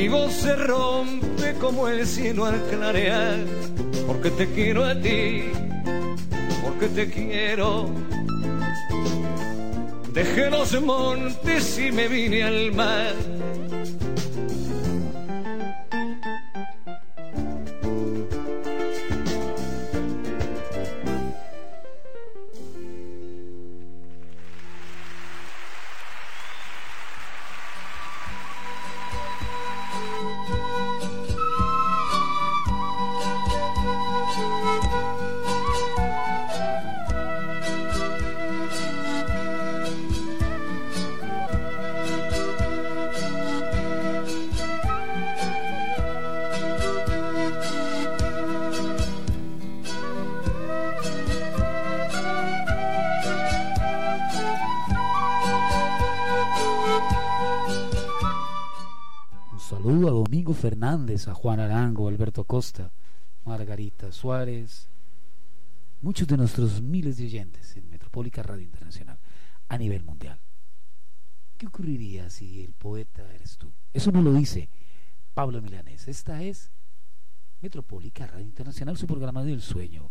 Mi 0.00 0.08
voz 0.08 0.32
se 0.32 0.56
rompe 0.56 1.52
como 1.60 1.86
el 1.86 2.06
cielo 2.06 2.46
al 2.46 2.58
clarear, 2.70 3.36
porque 4.06 4.30
te 4.30 4.46
quiero 4.46 4.82
a 4.82 4.98
ti, 4.98 5.42
porque 6.64 6.86
te 6.88 7.10
quiero. 7.10 7.90
Dejé 10.14 10.48
los 10.48 10.80
montes 10.80 11.78
y 11.78 11.92
me 11.92 12.08
vine 12.08 12.44
al 12.44 12.72
mar. 12.72 13.12
Diego 60.90 60.98
Fernández, 60.98 61.28
a 61.28 61.34
Juan 61.34 61.60
Arango, 61.60 62.08
Alberto 62.08 62.42
Costa, 62.42 62.90
Margarita 63.44 64.10
Suárez, 64.10 64.88
muchos 66.00 66.26
de 66.26 66.36
nuestros 66.36 66.82
miles 66.82 67.16
de 67.16 67.26
oyentes 67.26 67.76
en 67.76 67.88
Metropólica 67.88 68.42
Radio 68.42 68.64
Internacional 68.64 69.16
a 69.68 69.78
nivel 69.78 70.02
mundial. 70.02 70.40
¿Qué 71.56 71.68
ocurriría 71.68 72.28
si 72.28 72.64
el 72.64 72.72
poeta 72.72 73.22
eres 73.32 73.56
tú? 73.56 73.72
Eso 73.92 74.10
no 74.10 74.20
lo 74.20 74.32
dice 74.32 74.68
Pablo 75.32 75.62
Milanés. 75.62 76.08
Esta 76.08 76.42
es 76.42 76.72
Metropólica 77.60 78.26
Radio 78.26 78.44
Internacional, 78.44 78.96
su 78.96 79.06
programa 79.06 79.44
del 79.44 79.62
sueño 79.62 80.10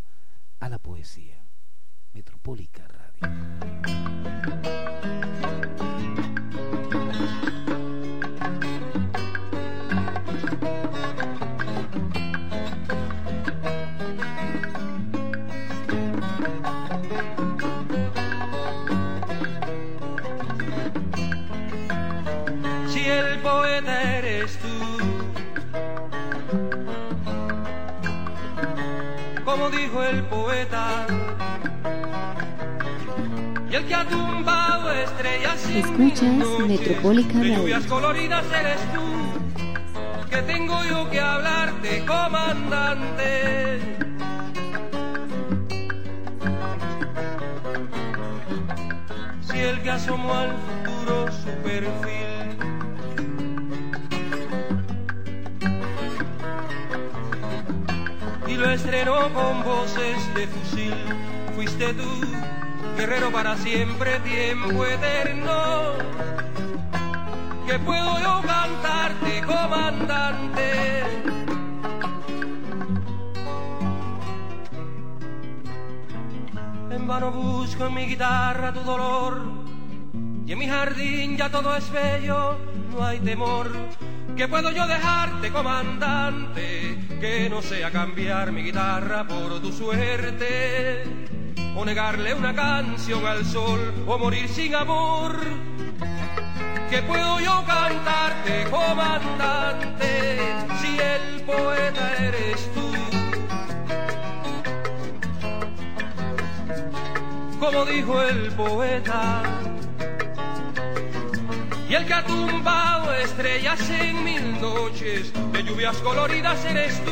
a 0.62 0.70
la 0.70 0.80
poesía. 0.80 1.44
Metropólica 2.14 2.88
Radio. 2.88 3.20
El 30.10 30.24
poeta, 30.24 31.06
y 33.70 33.76
el 33.76 33.86
que 33.86 33.96
ha 33.96 34.06
tumbado 34.06 34.92
estrellas 34.92 35.60
sin 35.60 35.78
Escuchas 35.78 36.68
Metropólica 36.68 37.40
de 37.40 37.56
lluvias 37.56 37.86
coloridas 37.86 38.46
eres 38.52 38.80
tú, 38.94 40.30
que 40.30 40.38
tengo 40.42 40.84
yo 40.86 41.10
que 41.10 41.20
hablarte, 41.20 42.06
comandante. 42.06 43.80
Si 49.52 49.60
el 49.60 49.82
que 49.82 49.90
asomó 49.92 50.34
al 50.34 50.56
estrenó 58.80 59.34
con 59.34 59.64
voces 59.64 60.34
de 60.34 60.48
fusil. 60.48 60.96
Fuiste 61.54 61.94
tú, 61.94 62.22
guerrero 62.98 63.30
para 63.30 63.58
siempre, 63.58 64.20
tiempo 64.20 64.86
eterno. 64.86 65.94
Que 67.68 67.78
puedo 67.80 68.20
yo 68.22 68.42
cantarte, 68.42 69.42
comandante. 69.42 71.04
En 76.92 77.08
vano 77.08 77.32
busco 77.32 77.88
en 77.88 77.94
mi 77.94 78.06
guitarra 78.06 78.74
tu 78.74 78.80
dolor. 78.82 79.42
Y 80.46 80.54
en 80.54 80.58
mi 80.58 80.68
jardín 80.68 81.38
ya 81.38 81.52
todo 81.52 81.76
es 81.76 81.92
bello, 81.92 82.58
no 82.92 83.06
hay 83.06 83.20
temor. 83.20 83.70
Que 84.40 84.48
puedo 84.48 84.72
yo 84.72 84.88
dejarte, 84.88 85.52
comandante, 85.52 86.98
que 87.20 87.50
no 87.50 87.62
sea 87.62 87.92
cambiar 87.92 88.54
mi 88.54 88.64
guitarra 88.64 89.28
por 89.28 89.60
tu 89.60 89.74
suerte, 89.74 91.04
o 91.76 91.84
negarle 91.84 92.34
una 92.34 92.56
canción 92.56 93.26
al 93.26 93.44
sol, 93.46 93.94
o 94.08 94.18
morir 94.18 94.48
sin 94.48 94.76
amor. 94.76 95.38
Que 96.90 97.02
puedo 97.02 97.42
yo 97.42 97.66
cantarte, 97.68 98.64
comandante, 98.70 100.38
si 100.80 100.98
el 100.98 101.42
poeta 101.42 102.16
eres 102.16 102.72
tú. 102.74 102.94
Como 107.60 107.84
dijo 107.84 108.22
el 108.22 108.54
poeta, 108.54 109.44
y 111.90 111.96
el 111.96 112.06
que 112.06 112.14
ha 112.14 112.24
tumbado 112.24 113.12
estrellas 113.16 113.80
en 113.90 114.24
mil 114.24 114.62
noches 114.62 115.34
de 115.52 115.64
lluvias 115.64 115.98
coloridas 115.98 116.64
eres 116.66 117.04
tú, 117.04 117.12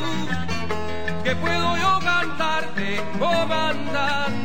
que 1.23 1.35
puedo 1.35 1.77
yo 1.77 1.99
cantarte, 1.99 3.01
comandante. 3.17 4.37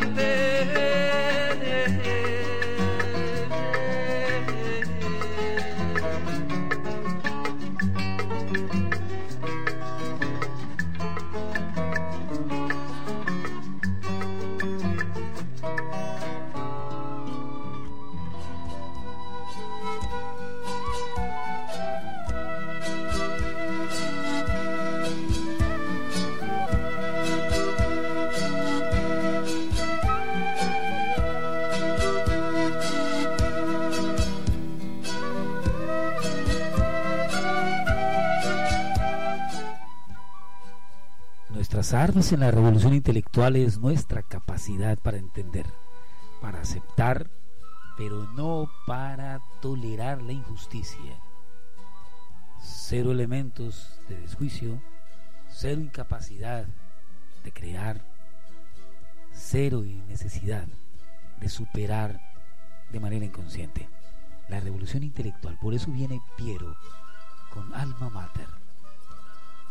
En 42.03 42.41
la 42.41 42.51
revolución 42.51 42.95
intelectual 42.95 43.55
es 43.55 43.79
nuestra 43.79 44.25
capacidad 44.25 44.99
para 44.99 45.19
entender, 45.19 45.67
para 46.41 46.61
aceptar, 46.61 47.31
pero 47.97 48.25
no 48.33 48.69
para 48.89 49.41
tolerar 49.61 50.21
la 50.21 50.33
injusticia. 50.33 51.17
Cero 52.61 53.13
elementos 53.13 54.01
de 54.09 54.19
desjuicio, 54.19 54.83
cero 55.49 55.81
incapacidad 55.81 56.67
de 57.45 57.53
crear, 57.53 58.05
cero 59.33 59.85
necesidad 60.09 60.67
de 61.41 61.49
superar 61.49 62.21
de 62.91 62.99
manera 62.99 63.27
inconsciente. 63.27 63.89
La 64.49 64.59
revolución 64.59 65.05
intelectual, 65.05 65.57
por 65.61 65.73
eso 65.73 65.93
viene 65.93 66.21
Piero 66.37 66.77
con 67.55 67.73
Alma 67.73 68.11
Mater 68.11 68.62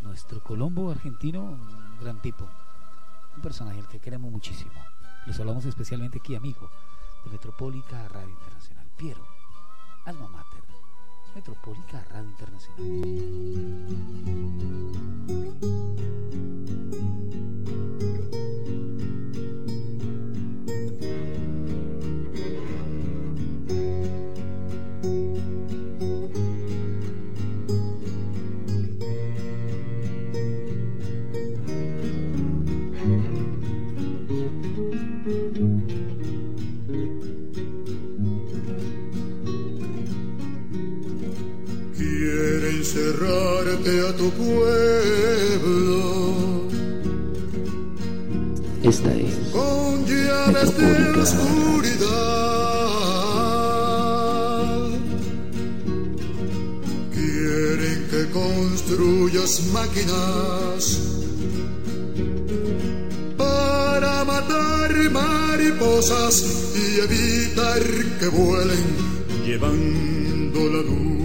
nuestro 0.01 0.41
Colombo 0.41 0.91
argentino, 0.91 1.41
un 1.41 1.99
gran 1.99 2.21
tipo, 2.21 2.47
un 3.35 3.41
personaje 3.41 3.79
al 3.79 3.87
que 3.87 3.99
queremos 3.99 4.31
muchísimo. 4.31 4.71
Les 5.25 5.39
hablamos 5.39 5.65
especialmente 5.65 6.19
aquí, 6.19 6.35
amigo, 6.35 6.69
de 7.23 7.31
Metropólica 7.31 8.07
Radio 8.09 8.29
Internacional. 8.29 8.87
Piero, 8.97 9.25
Alma 10.05 10.27
Mater, 10.27 10.63
Metropólica 11.35 12.03
Radio 12.09 12.35
Quiere 25.21 25.40
encerrarte 42.91 44.01
a 44.01 44.15
tu 44.17 44.29
pueblo 44.31 45.91
Esta 48.83 49.13
es 49.13 49.33
con 49.53 50.05
llaves 50.05 50.77
de 50.77 50.83
Metropólica 50.83 51.21
oscuridad. 51.21 52.09
Quieren 57.13 58.07
que 58.09 58.21
construyas 58.31 59.61
máquinas 59.71 60.99
para 63.37 64.25
matar 64.25 64.91
mariposas 65.11 66.43
y 66.75 66.99
evitar 66.99 67.83
que 68.19 68.27
vuelen 68.27 68.85
llevando 69.45 70.59
la 70.69 70.81
luz. 70.81 71.20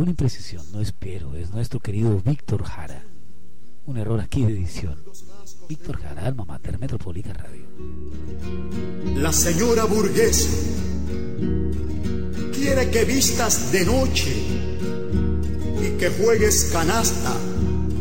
Una 0.00 0.12
imprecisión, 0.12 0.64
no 0.72 0.80
es 0.80 0.92
Piero, 0.92 1.36
es 1.36 1.50
nuestro 1.50 1.78
querido 1.78 2.22
Víctor 2.24 2.64
Jara. 2.64 3.04
Un 3.84 3.98
error 3.98 4.18
aquí 4.18 4.42
de 4.42 4.52
edición. 4.52 4.96
Víctor 5.68 6.00
Jara, 6.00 6.24
alma 6.24 6.46
mater, 6.46 6.78
Metropolica 6.78 7.34
Radio. 7.34 7.66
La 9.16 9.30
señora 9.30 9.84
burguesa 9.84 10.48
quiere 12.54 12.88
que 12.90 13.04
vistas 13.04 13.72
de 13.72 13.84
noche 13.84 14.34
y 15.82 15.98
que 15.98 16.08
juegues 16.08 16.70
canasta 16.72 17.36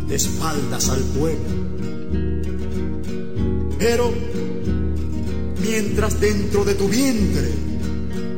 de 0.07 0.15
espaldas 0.15 0.87
al 0.87 1.01
pueblo. 1.01 1.49
Pero 3.77 4.13
mientras 5.61 6.17
dentro 6.21 6.63
de 6.63 6.75
tu 6.75 6.87
vientre 6.87 7.51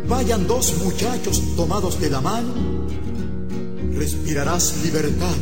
vayan 0.07 0.47
dos 0.47 0.84
muchachos 0.84 1.55
tomados 1.55 2.01
de 2.01 2.09
la 2.09 2.22
mano, 2.22 2.71
respirarás 4.02 4.82
libertad. 4.84 5.36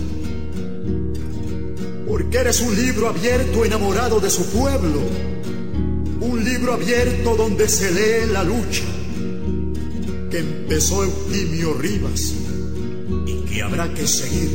Porque 2.05 2.37
eres 2.39 2.59
un 2.59 2.75
libro 2.75 3.07
abierto 3.07 3.63
enamorado 3.63 4.19
de 4.19 4.29
su 4.29 4.43
pueblo, 4.47 4.99
un 6.19 6.43
libro 6.43 6.73
abierto 6.73 7.37
donde 7.37 7.69
se 7.69 7.89
lee 7.91 8.29
la 8.33 8.43
lucha 8.43 8.83
que 10.29 10.39
empezó 10.39 11.05
Eutimio 11.05 11.73
Rivas 11.75 12.33
y 13.25 13.45
que 13.45 13.63
habrá 13.63 13.93
que 13.93 14.05
seguir. 14.05 14.49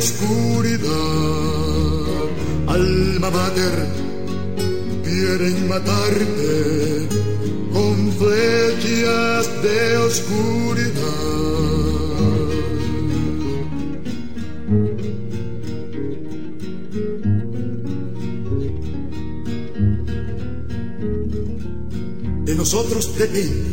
Oscuridad. 0.00 0.88
Alma 2.66 3.30
mater, 3.30 3.76
quieren 5.04 5.68
matarte 5.68 7.06
con 7.74 7.96
flechas 8.20 9.44
de 9.64 9.96
oscuridad. 10.08 11.00
De 22.46 22.54
nosotros 22.54 23.02
depende 23.18 23.70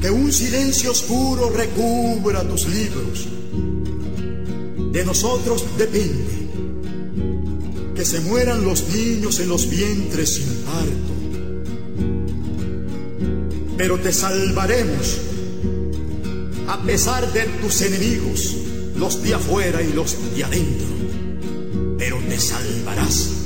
que 0.00 0.10
un 0.10 0.32
silencio 0.32 0.92
oscuro 0.92 1.50
recubra 1.50 2.42
tus 2.48 2.66
libros. 2.68 3.28
De 4.92 5.04
nosotros 5.04 5.64
depende 5.76 6.48
que 7.94 8.04
se 8.04 8.20
mueran 8.20 8.64
los 8.64 8.88
niños 8.88 9.40
en 9.40 9.48
los 9.48 9.68
vientres 9.68 10.34
sin 10.34 10.46
parto. 10.64 11.14
Pero 13.76 13.98
te 13.98 14.12
salvaremos 14.12 15.18
a 16.68 16.82
pesar 16.82 17.32
de 17.32 17.44
tus 17.62 17.80
enemigos, 17.80 18.54
los 18.96 19.22
de 19.22 19.34
afuera 19.34 19.82
y 19.82 19.92
los 19.92 20.16
de 20.34 20.44
adentro. 20.44 20.86
Pero 21.98 22.18
te 22.28 22.38
salvarás. 22.38 23.37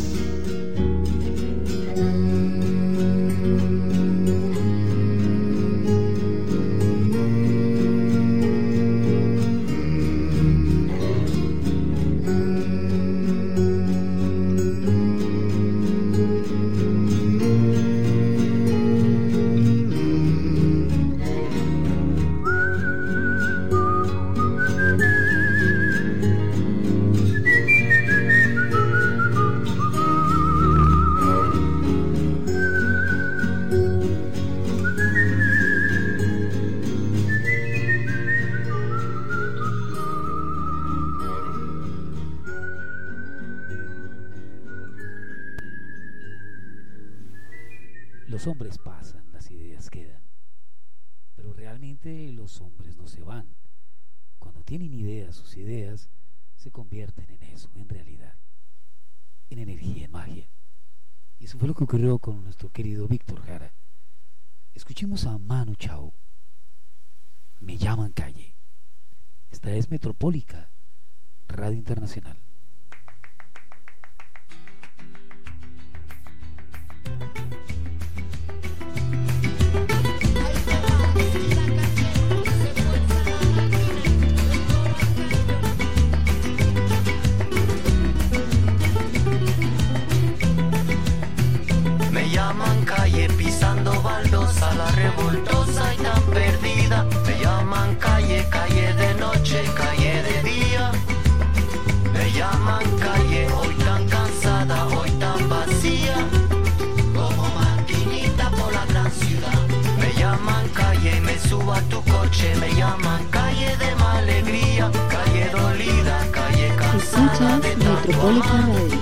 Tanto 118.41 118.63
Metropólica 118.63 119.02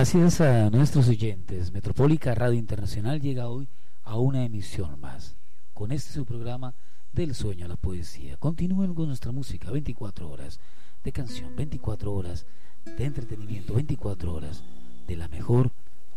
Gracias 0.00 0.40
a 0.40 0.70
nuestros 0.70 1.08
oyentes, 1.08 1.72
Metropólica 1.72 2.34
Radio 2.34 2.58
Internacional 2.58 3.20
llega 3.20 3.50
hoy 3.50 3.68
a 4.02 4.16
una 4.16 4.46
emisión 4.46 4.98
más. 4.98 5.36
Con 5.74 5.92
este 5.92 6.14
su 6.14 6.24
programa 6.24 6.72
del 7.12 7.34
sueño 7.34 7.66
a 7.66 7.68
la 7.68 7.76
poesía. 7.76 8.38
Continúen 8.38 8.94
con 8.94 9.08
nuestra 9.08 9.30
música 9.30 9.70
24 9.70 10.30
horas 10.30 10.58
de 11.04 11.12
canción, 11.12 11.54
24 11.54 12.14
horas 12.14 12.46
de 12.86 13.04
entretenimiento, 13.04 13.74
24 13.74 14.32
horas 14.32 14.64
de 15.06 15.16
la 15.18 15.28
mejor 15.28 15.70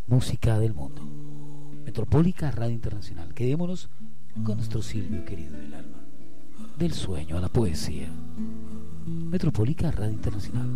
música 0.07 0.57
del 0.59 0.73
mundo. 0.73 1.01
Metropólica 1.83 2.51
Radio 2.51 2.75
Internacional. 2.75 3.33
Quedémonos 3.33 3.89
con 4.45 4.55
nuestro 4.55 4.81
Silvio 4.81 5.25
querido 5.25 5.57
del 5.57 5.73
alma. 5.73 5.97
Del 6.77 6.93
sueño 6.93 7.37
a 7.37 7.41
la 7.41 7.49
poesía. 7.49 8.07
Metropólica 9.05 9.91
Radio 9.91 10.13
Internacional. 10.13 10.69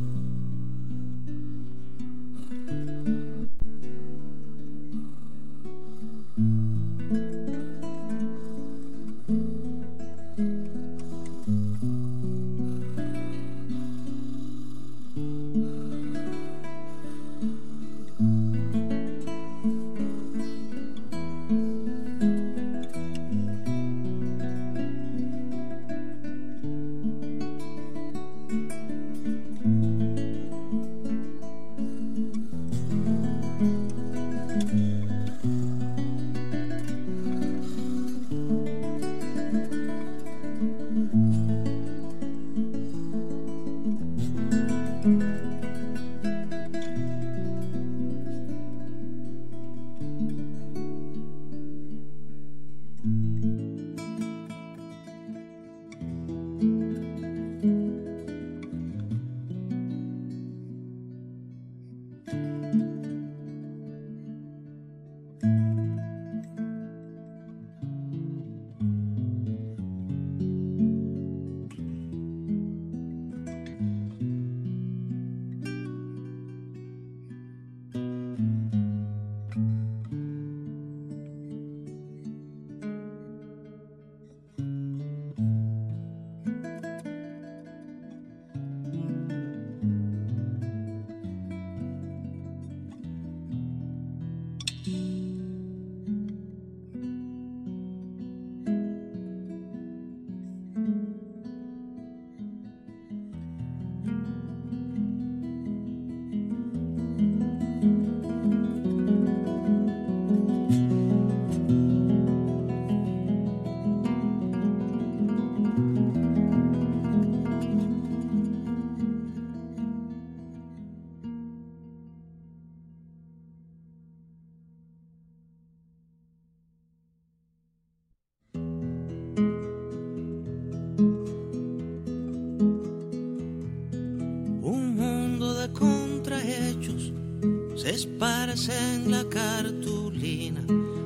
En 138.66 139.12
la 139.12 139.24
cartulina, 139.30 140.62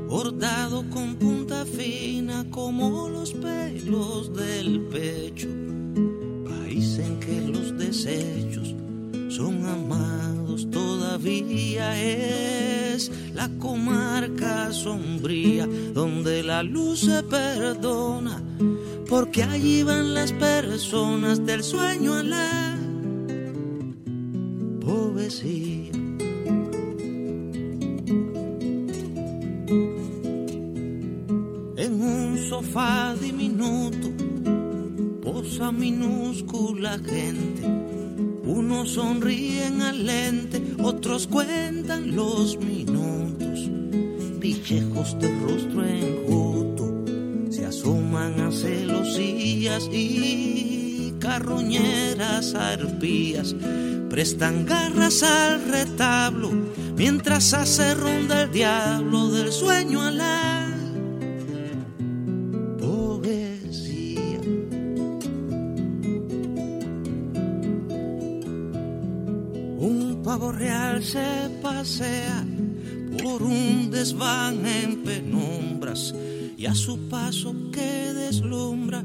bordado 0.07 0.89
con 0.89 1.17
punta 1.17 1.65
fina 1.65 2.45
como 2.49 3.09
los 3.09 3.33
pelos 3.33 4.33
del 4.33 4.79
pecho. 4.83 5.49
País 6.47 6.97
en 6.97 7.19
que 7.19 7.41
los 7.41 7.77
desechos 7.77 8.73
son 9.27 9.65
amados 9.65 10.69
todavía 10.71 12.01
es 12.01 13.11
la 13.33 13.49
comarca 13.59 14.71
sombría 14.71 15.67
donde 15.93 16.43
la 16.43 16.63
luz 16.63 17.01
se 17.01 17.21
perdona 17.23 18.41
porque 19.09 19.43
allí 19.43 19.83
van 19.83 20.13
las 20.13 20.31
personas 20.31 21.45
del 21.45 21.63
sueño 21.63 22.13
a 22.13 22.23
la. 22.23 22.71
Sofá 32.51 33.15
diminuto 33.15 34.09
posa 35.23 35.71
minúscula 35.71 36.99
gente. 36.99 37.63
Unos 38.43 38.95
sonríen 38.95 39.81
al 39.81 40.05
lente, 40.05 40.61
otros 40.83 41.27
cuentan 41.27 42.13
los 42.13 42.57
minutos. 42.57 43.57
Pichejos 44.41 45.17
de 45.21 45.29
rostro 45.39 45.85
enjuto 45.85 47.05
se 47.49 47.65
asoman 47.65 48.37
a 48.41 48.51
celosías 48.51 49.87
y 49.89 51.13
carroñeras 51.19 52.53
arpías 52.53 53.55
prestan 54.09 54.65
garras 54.65 55.23
al 55.23 55.63
retablo 55.71 56.51
mientras 56.97 57.53
hace 57.53 57.93
ronda 57.93 58.41
el 58.41 58.51
diablo 58.51 59.29
del 59.29 59.53
sueño 59.53 60.01
a 60.01 60.11
la 60.11 60.50
se 71.83 72.03
pasea 72.03 72.45
por 73.23 73.41
un 73.41 73.89
desván 73.89 74.65
en 74.65 75.03
penumbras 75.03 76.13
y 76.55 76.65
a 76.67 76.75
su 76.75 77.09
paso 77.09 77.55
que 77.71 78.13
deslumbra 78.13 79.03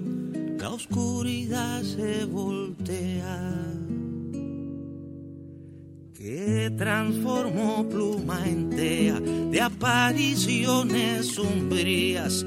la 0.58 0.70
oscuridad 0.70 1.82
se 1.82 2.26
voltea 2.26 3.52
que 6.12 6.70
transformó 6.76 7.88
pluma 7.88 8.46
en 8.46 8.68
tea 8.68 9.20
de 9.20 9.60
apariciones 9.60 11.28
sombrías. 11.28 12.44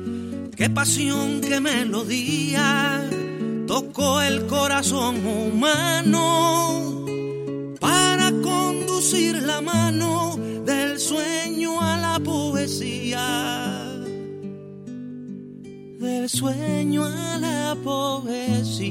Qué 0.56 0.70
pasión, 0.70 1.42
qué 1.42 1.60
melodía 1.60 3.10
tocó 3.66 4.22
el 4.22 4.46
corazón 4.46 5.26
humano 5.26 7.09
la 9.02 9.62
mano 9.62 10.36
del 10.66 11.00
sueño 11.00 11.80
a 11.80 11.96
la 11.98 12.20
poesía. 12.20 13.96
Del 16.00 16.28
sueño 16.28 17.06
a 17.06 17.38
la 17.38 17.78
poesía. 17.82 18.90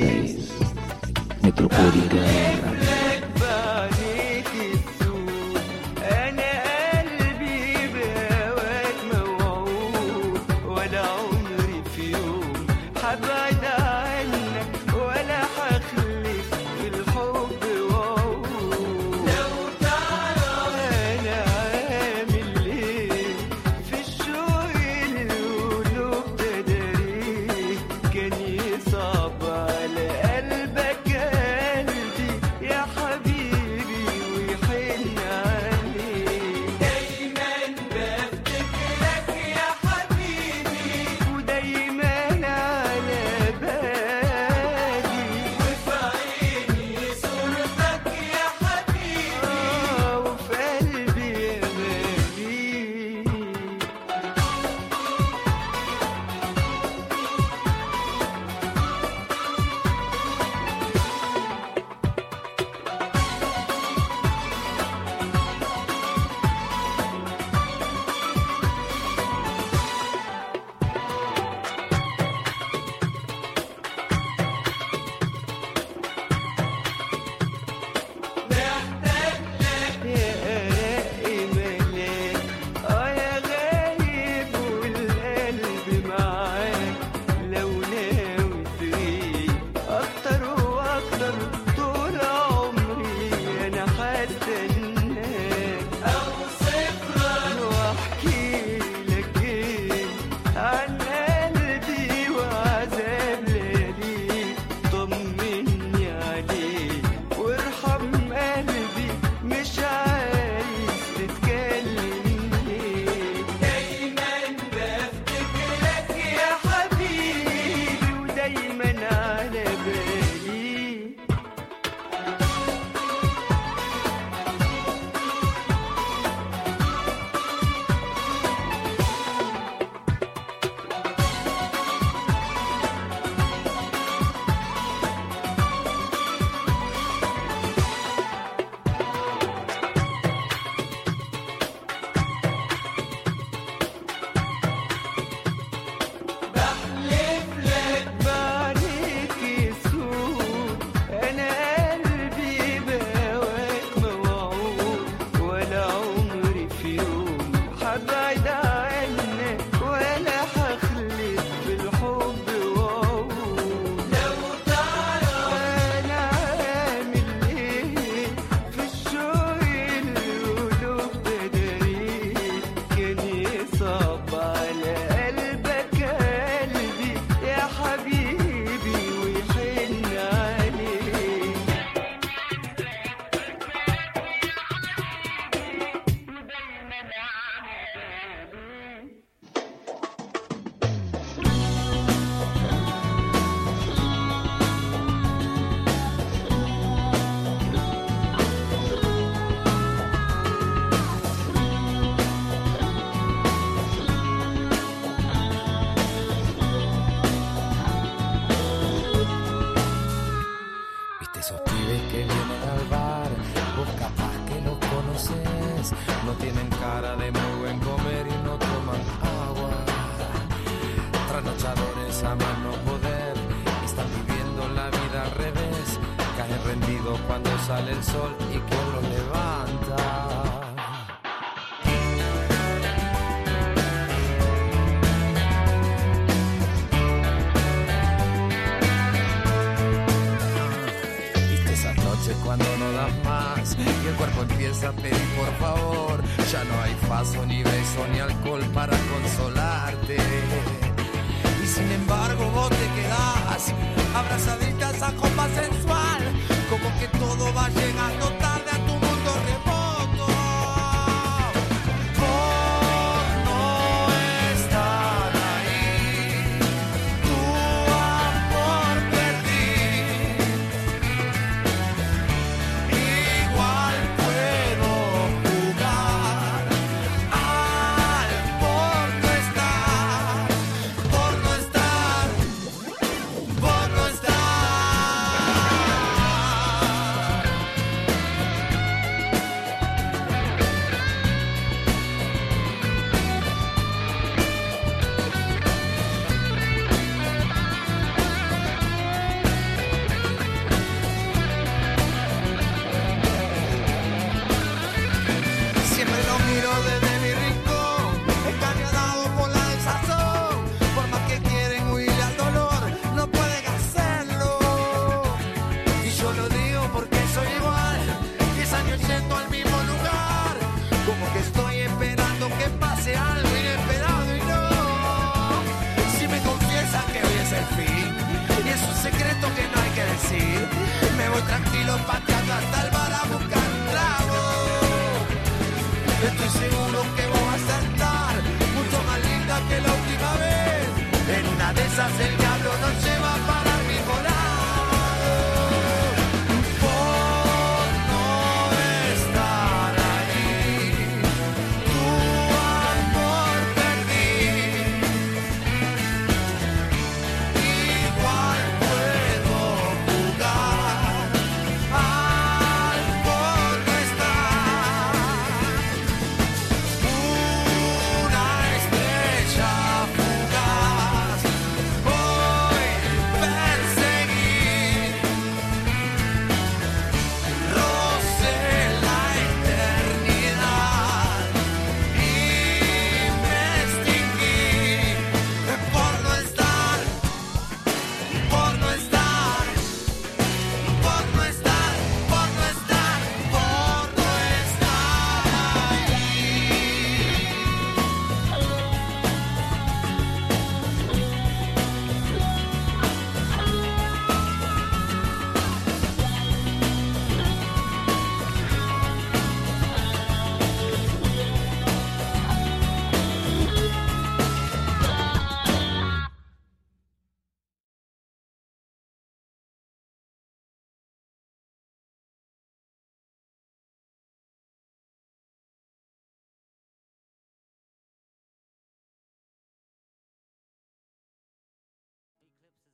slaves. 0.00 0.39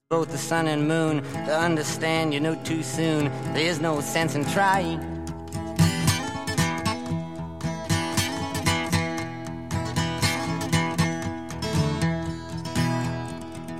Both 0.09 0.31
the 0.31 0.39
sun 0.39 0.69
and 0.69 0.87
moon. 0.87 1.21
To 1.47 1.59
understand, 1.59 2.33
you 2.33 2.39
know 2.39 2.55
too 2.63 2.85
soon. 2.85 3.25
There 3.55 3.67
is 3.67 3.81
no 3.81 4.01
sense 4.01 4.37
in 4.37 4.45
trying. 4.45 5.01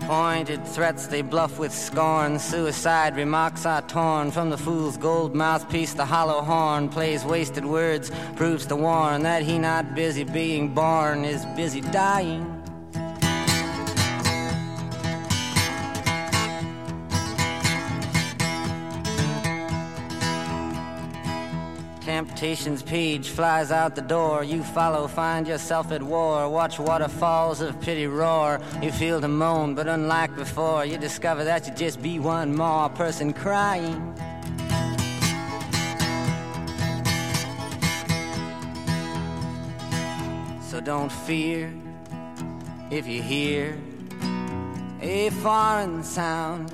Pointed 0.09 0.67
threats 0.67 1.07
they 1.07 1.23
bluff 1.23 1.61
with 1.61 1.73
scorn. 1.73 2.41
Suicide 2.41 3.15
remarks 3.15 3.65
are 3.65 3.83
torn 3.83 4.33
from 4.33 4.51
the 4.51 4.59
fool's 4.59 4.97
gold 4.97 5.33
mouthpiece. 5.33 5.95
The 5.95 6.07
hollow 6.07 6.43
horn 6.43 6.89
plays 6.89 7.25
wasted 7.25 7.65
words, 7.65 8.11
proves 8.35 8.67
to 8.67 8.75
warn 8.75 9.23
that 9.23 9.45
he 9.45 9.61
not 9.61 9.95
busy 9.95 10.25
being 10.25 10.75
born 10.75 11.25
is 11.25 11.47
busy 11.55 11.83
dying. 11.83 12.56
Temptation's 22.37 22.83
page 22.83 23.31
flies 23.31 23.73
out 23.73 23.95
the 23.95 24.03
door. 24.03 24.45
You 24.45 24.63
follow, 24.63 25.09
find 25.09 25.49
yourself 25.49 25.91
at 25.91 26.03
war. 26.03 26.51
Watch 26.51 26.79
waterfalls 26.79 27.63
of 27.63 27.81
pity 27.81 28.07
roar. 28.07 28.61
You 28.83 28.93
feel 28.93 29.21
the 29.21 29.29
moan, 29.29 29.75
but 29.75 29.89
unlike 29.89 30.37
before, 30.37 30.85
you 30.85 30.99
discover 30.99 31.45
that 31.45 31.67
you 31.67 31.73
just 31.73 32.03
be 32.03 32.19
one 32.19 32.55
more 32.55 32.91
person 32.91 33.33
crying. 33.33 34.15
So 40.61 40.83
don't 40.83 41.11
fear 41.11 41.73
if 42.91 43.07
you 43.07 43.23
hear 43.23 43.79
a 45.01 45.31
foreign 45.41 46.05
sound 46.05 46.71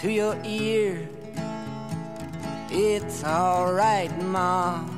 to 0.00 0.12
your 0.12 0.36
ear. 0.44 1.08
It's 2.68 3.24
alright, 3.24 4.14
Ma. 4.20 4.95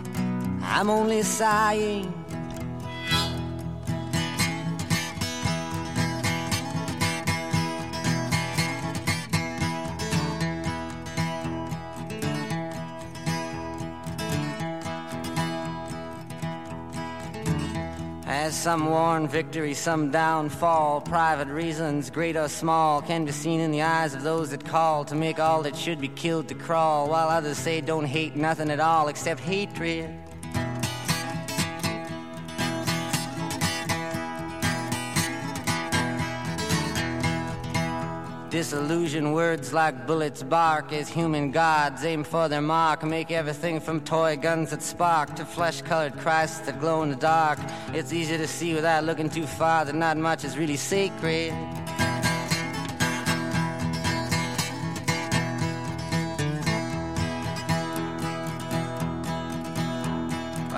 I'm 0.71 0.91
only 0.91 1.23
sighing. 1.23 2.12
As 18.27 18.55
some 18.55 18.87
worn 18.87 19.27
victory, 19.27 19.75
some 19.75 20.11
downfall, 20.11 21.01
private 21.01 21.49
reasons, 21.49 22.09
great 22.11 22.37
or 22.37 22.49
small, 22.49 23.03
can 23.03 23.25
be 23.25 23.33
seen 23.33 23.61
in 23.61 23.73
the 23.73 23.83
eyes 23.83 24.14
of 24.14 24.23
those 24.23 24.51
that 24.51 24.64
call 24.64 25.05
to 25.07 25.14
make 25.14 25.41
all 25.41 25.62
that 25.62 25.77
should 25.77 26.01
be 26.01 26.09
killed 26.09 26.49
to 26.49 26.55
crawl, 26.55 27.09
while 27.09 27.29
others 27.29 27.59
say 27.59 27.81
don't 27.81 28.05
hate 28.05 28.37
nothing 28.37 28.71
at 28.71 28.81
all 28.81 29.09
except 29.09 29.41
hatred. 29.41 30.28
Disillusion 38.59 39.35
words 39.35 39.73
like 39.73 40.05
bullets 40.05 40.43
bark 40.43 40.93
as 40.93 41.09
human 41.09 41.53
gods 41.53 42.05
aim 42.05 42.25
for 42.25 42.49
their 42.49 42.61
mark. 42.61 43.05
Make 43.05 43.31
everything 43.31 43.79
from 43.79 44.01
toy 44.01 44.37
guns 44.37 44.71
that 44.71 44.83
spark 44.83 45.37
to 45.37 45.45
flesh 45.45 45.81
colored 45.83 46.19
Christs 46.19 46.59
that 46.67 46.81
glow 46.81 47.05
in 47.05 47.11
the 47.11 47.15
dark. 47.15 47.61
It's 47.95 48.13
easy 48.13 48.37
to 48.37 48.49
see 48.49 48.75
without 48.75 49.05
looking 49.05 49.31
too 49.31 49.47
far 49.47 49.85
that 49.85 49.95
not 49.95 50.17
much 50.17 50.43
is 50.43 50.59
really 50.59 50.77
sacred. 50.77 51.55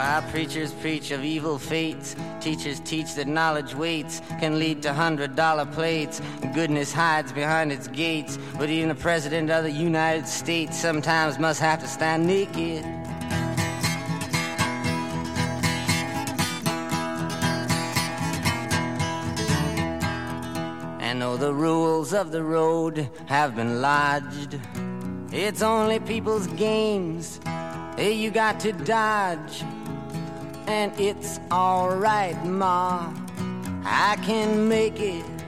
While 0.00 0.22
preachers 0.30 0.72
preach 0.72 1.10
of 1.10 1.22
evil 1.26 1.58
fates, 1.58 2.16
teachers 2.40 2.80
teach 2.80 3.12
that 3.16 3.28
knowledge 3.28 3.74
waits 3.74 4.22
can 4.40 4.58
lead 4.58 4.80
to 4.84 4.94
hundred 4.94 5.36
dollar 5.36 5.66
plates. 5.66 6.22
Goodness 6.54 6.90
hides 6.90 7.32
behind 7.32 7.70
its 7.70 7.86
gates, 7.86 8.38
but 8.56 8.70
even 8.70 8.88
the 8.88 8.94
president 8.94 9.50
of 9.50 9.62
the 9.62 9.70
United 9.70 10.26
States 10.26 10.80
sometimes 10.80 11.38
must 11.38 11.60
have 11.60 11.80
to 11.80 11.86
stand 11.86 12.26
naked. 12.26 12.82
And 21.02 21.20
though 21.20 21.36
the 21.36 21.52
rules 21.52 22.14
of 22.14 22.32
the 22.32 22.42
road 22.42 23.10
have 23.26 23.54
been 23.54 23.82
lodged, 23.82 24.58
it's 25.30 25.60
only 25.60 26.00
people's 26.00 26.46
games. 26.46 27.38
Hey, 27.96 28.14
you 28.14 28.30
got 28.30 28.58
to 28.60 28.72
dodge 28.72 29.62
and 30.70 30.92
it's 31.00 31.40
alright, 31.50 32.44
Ma. 32.44 33.12
I 33.84 34.16
can 34.22 34.68
make 34.68 35.00
it 35.00 35.39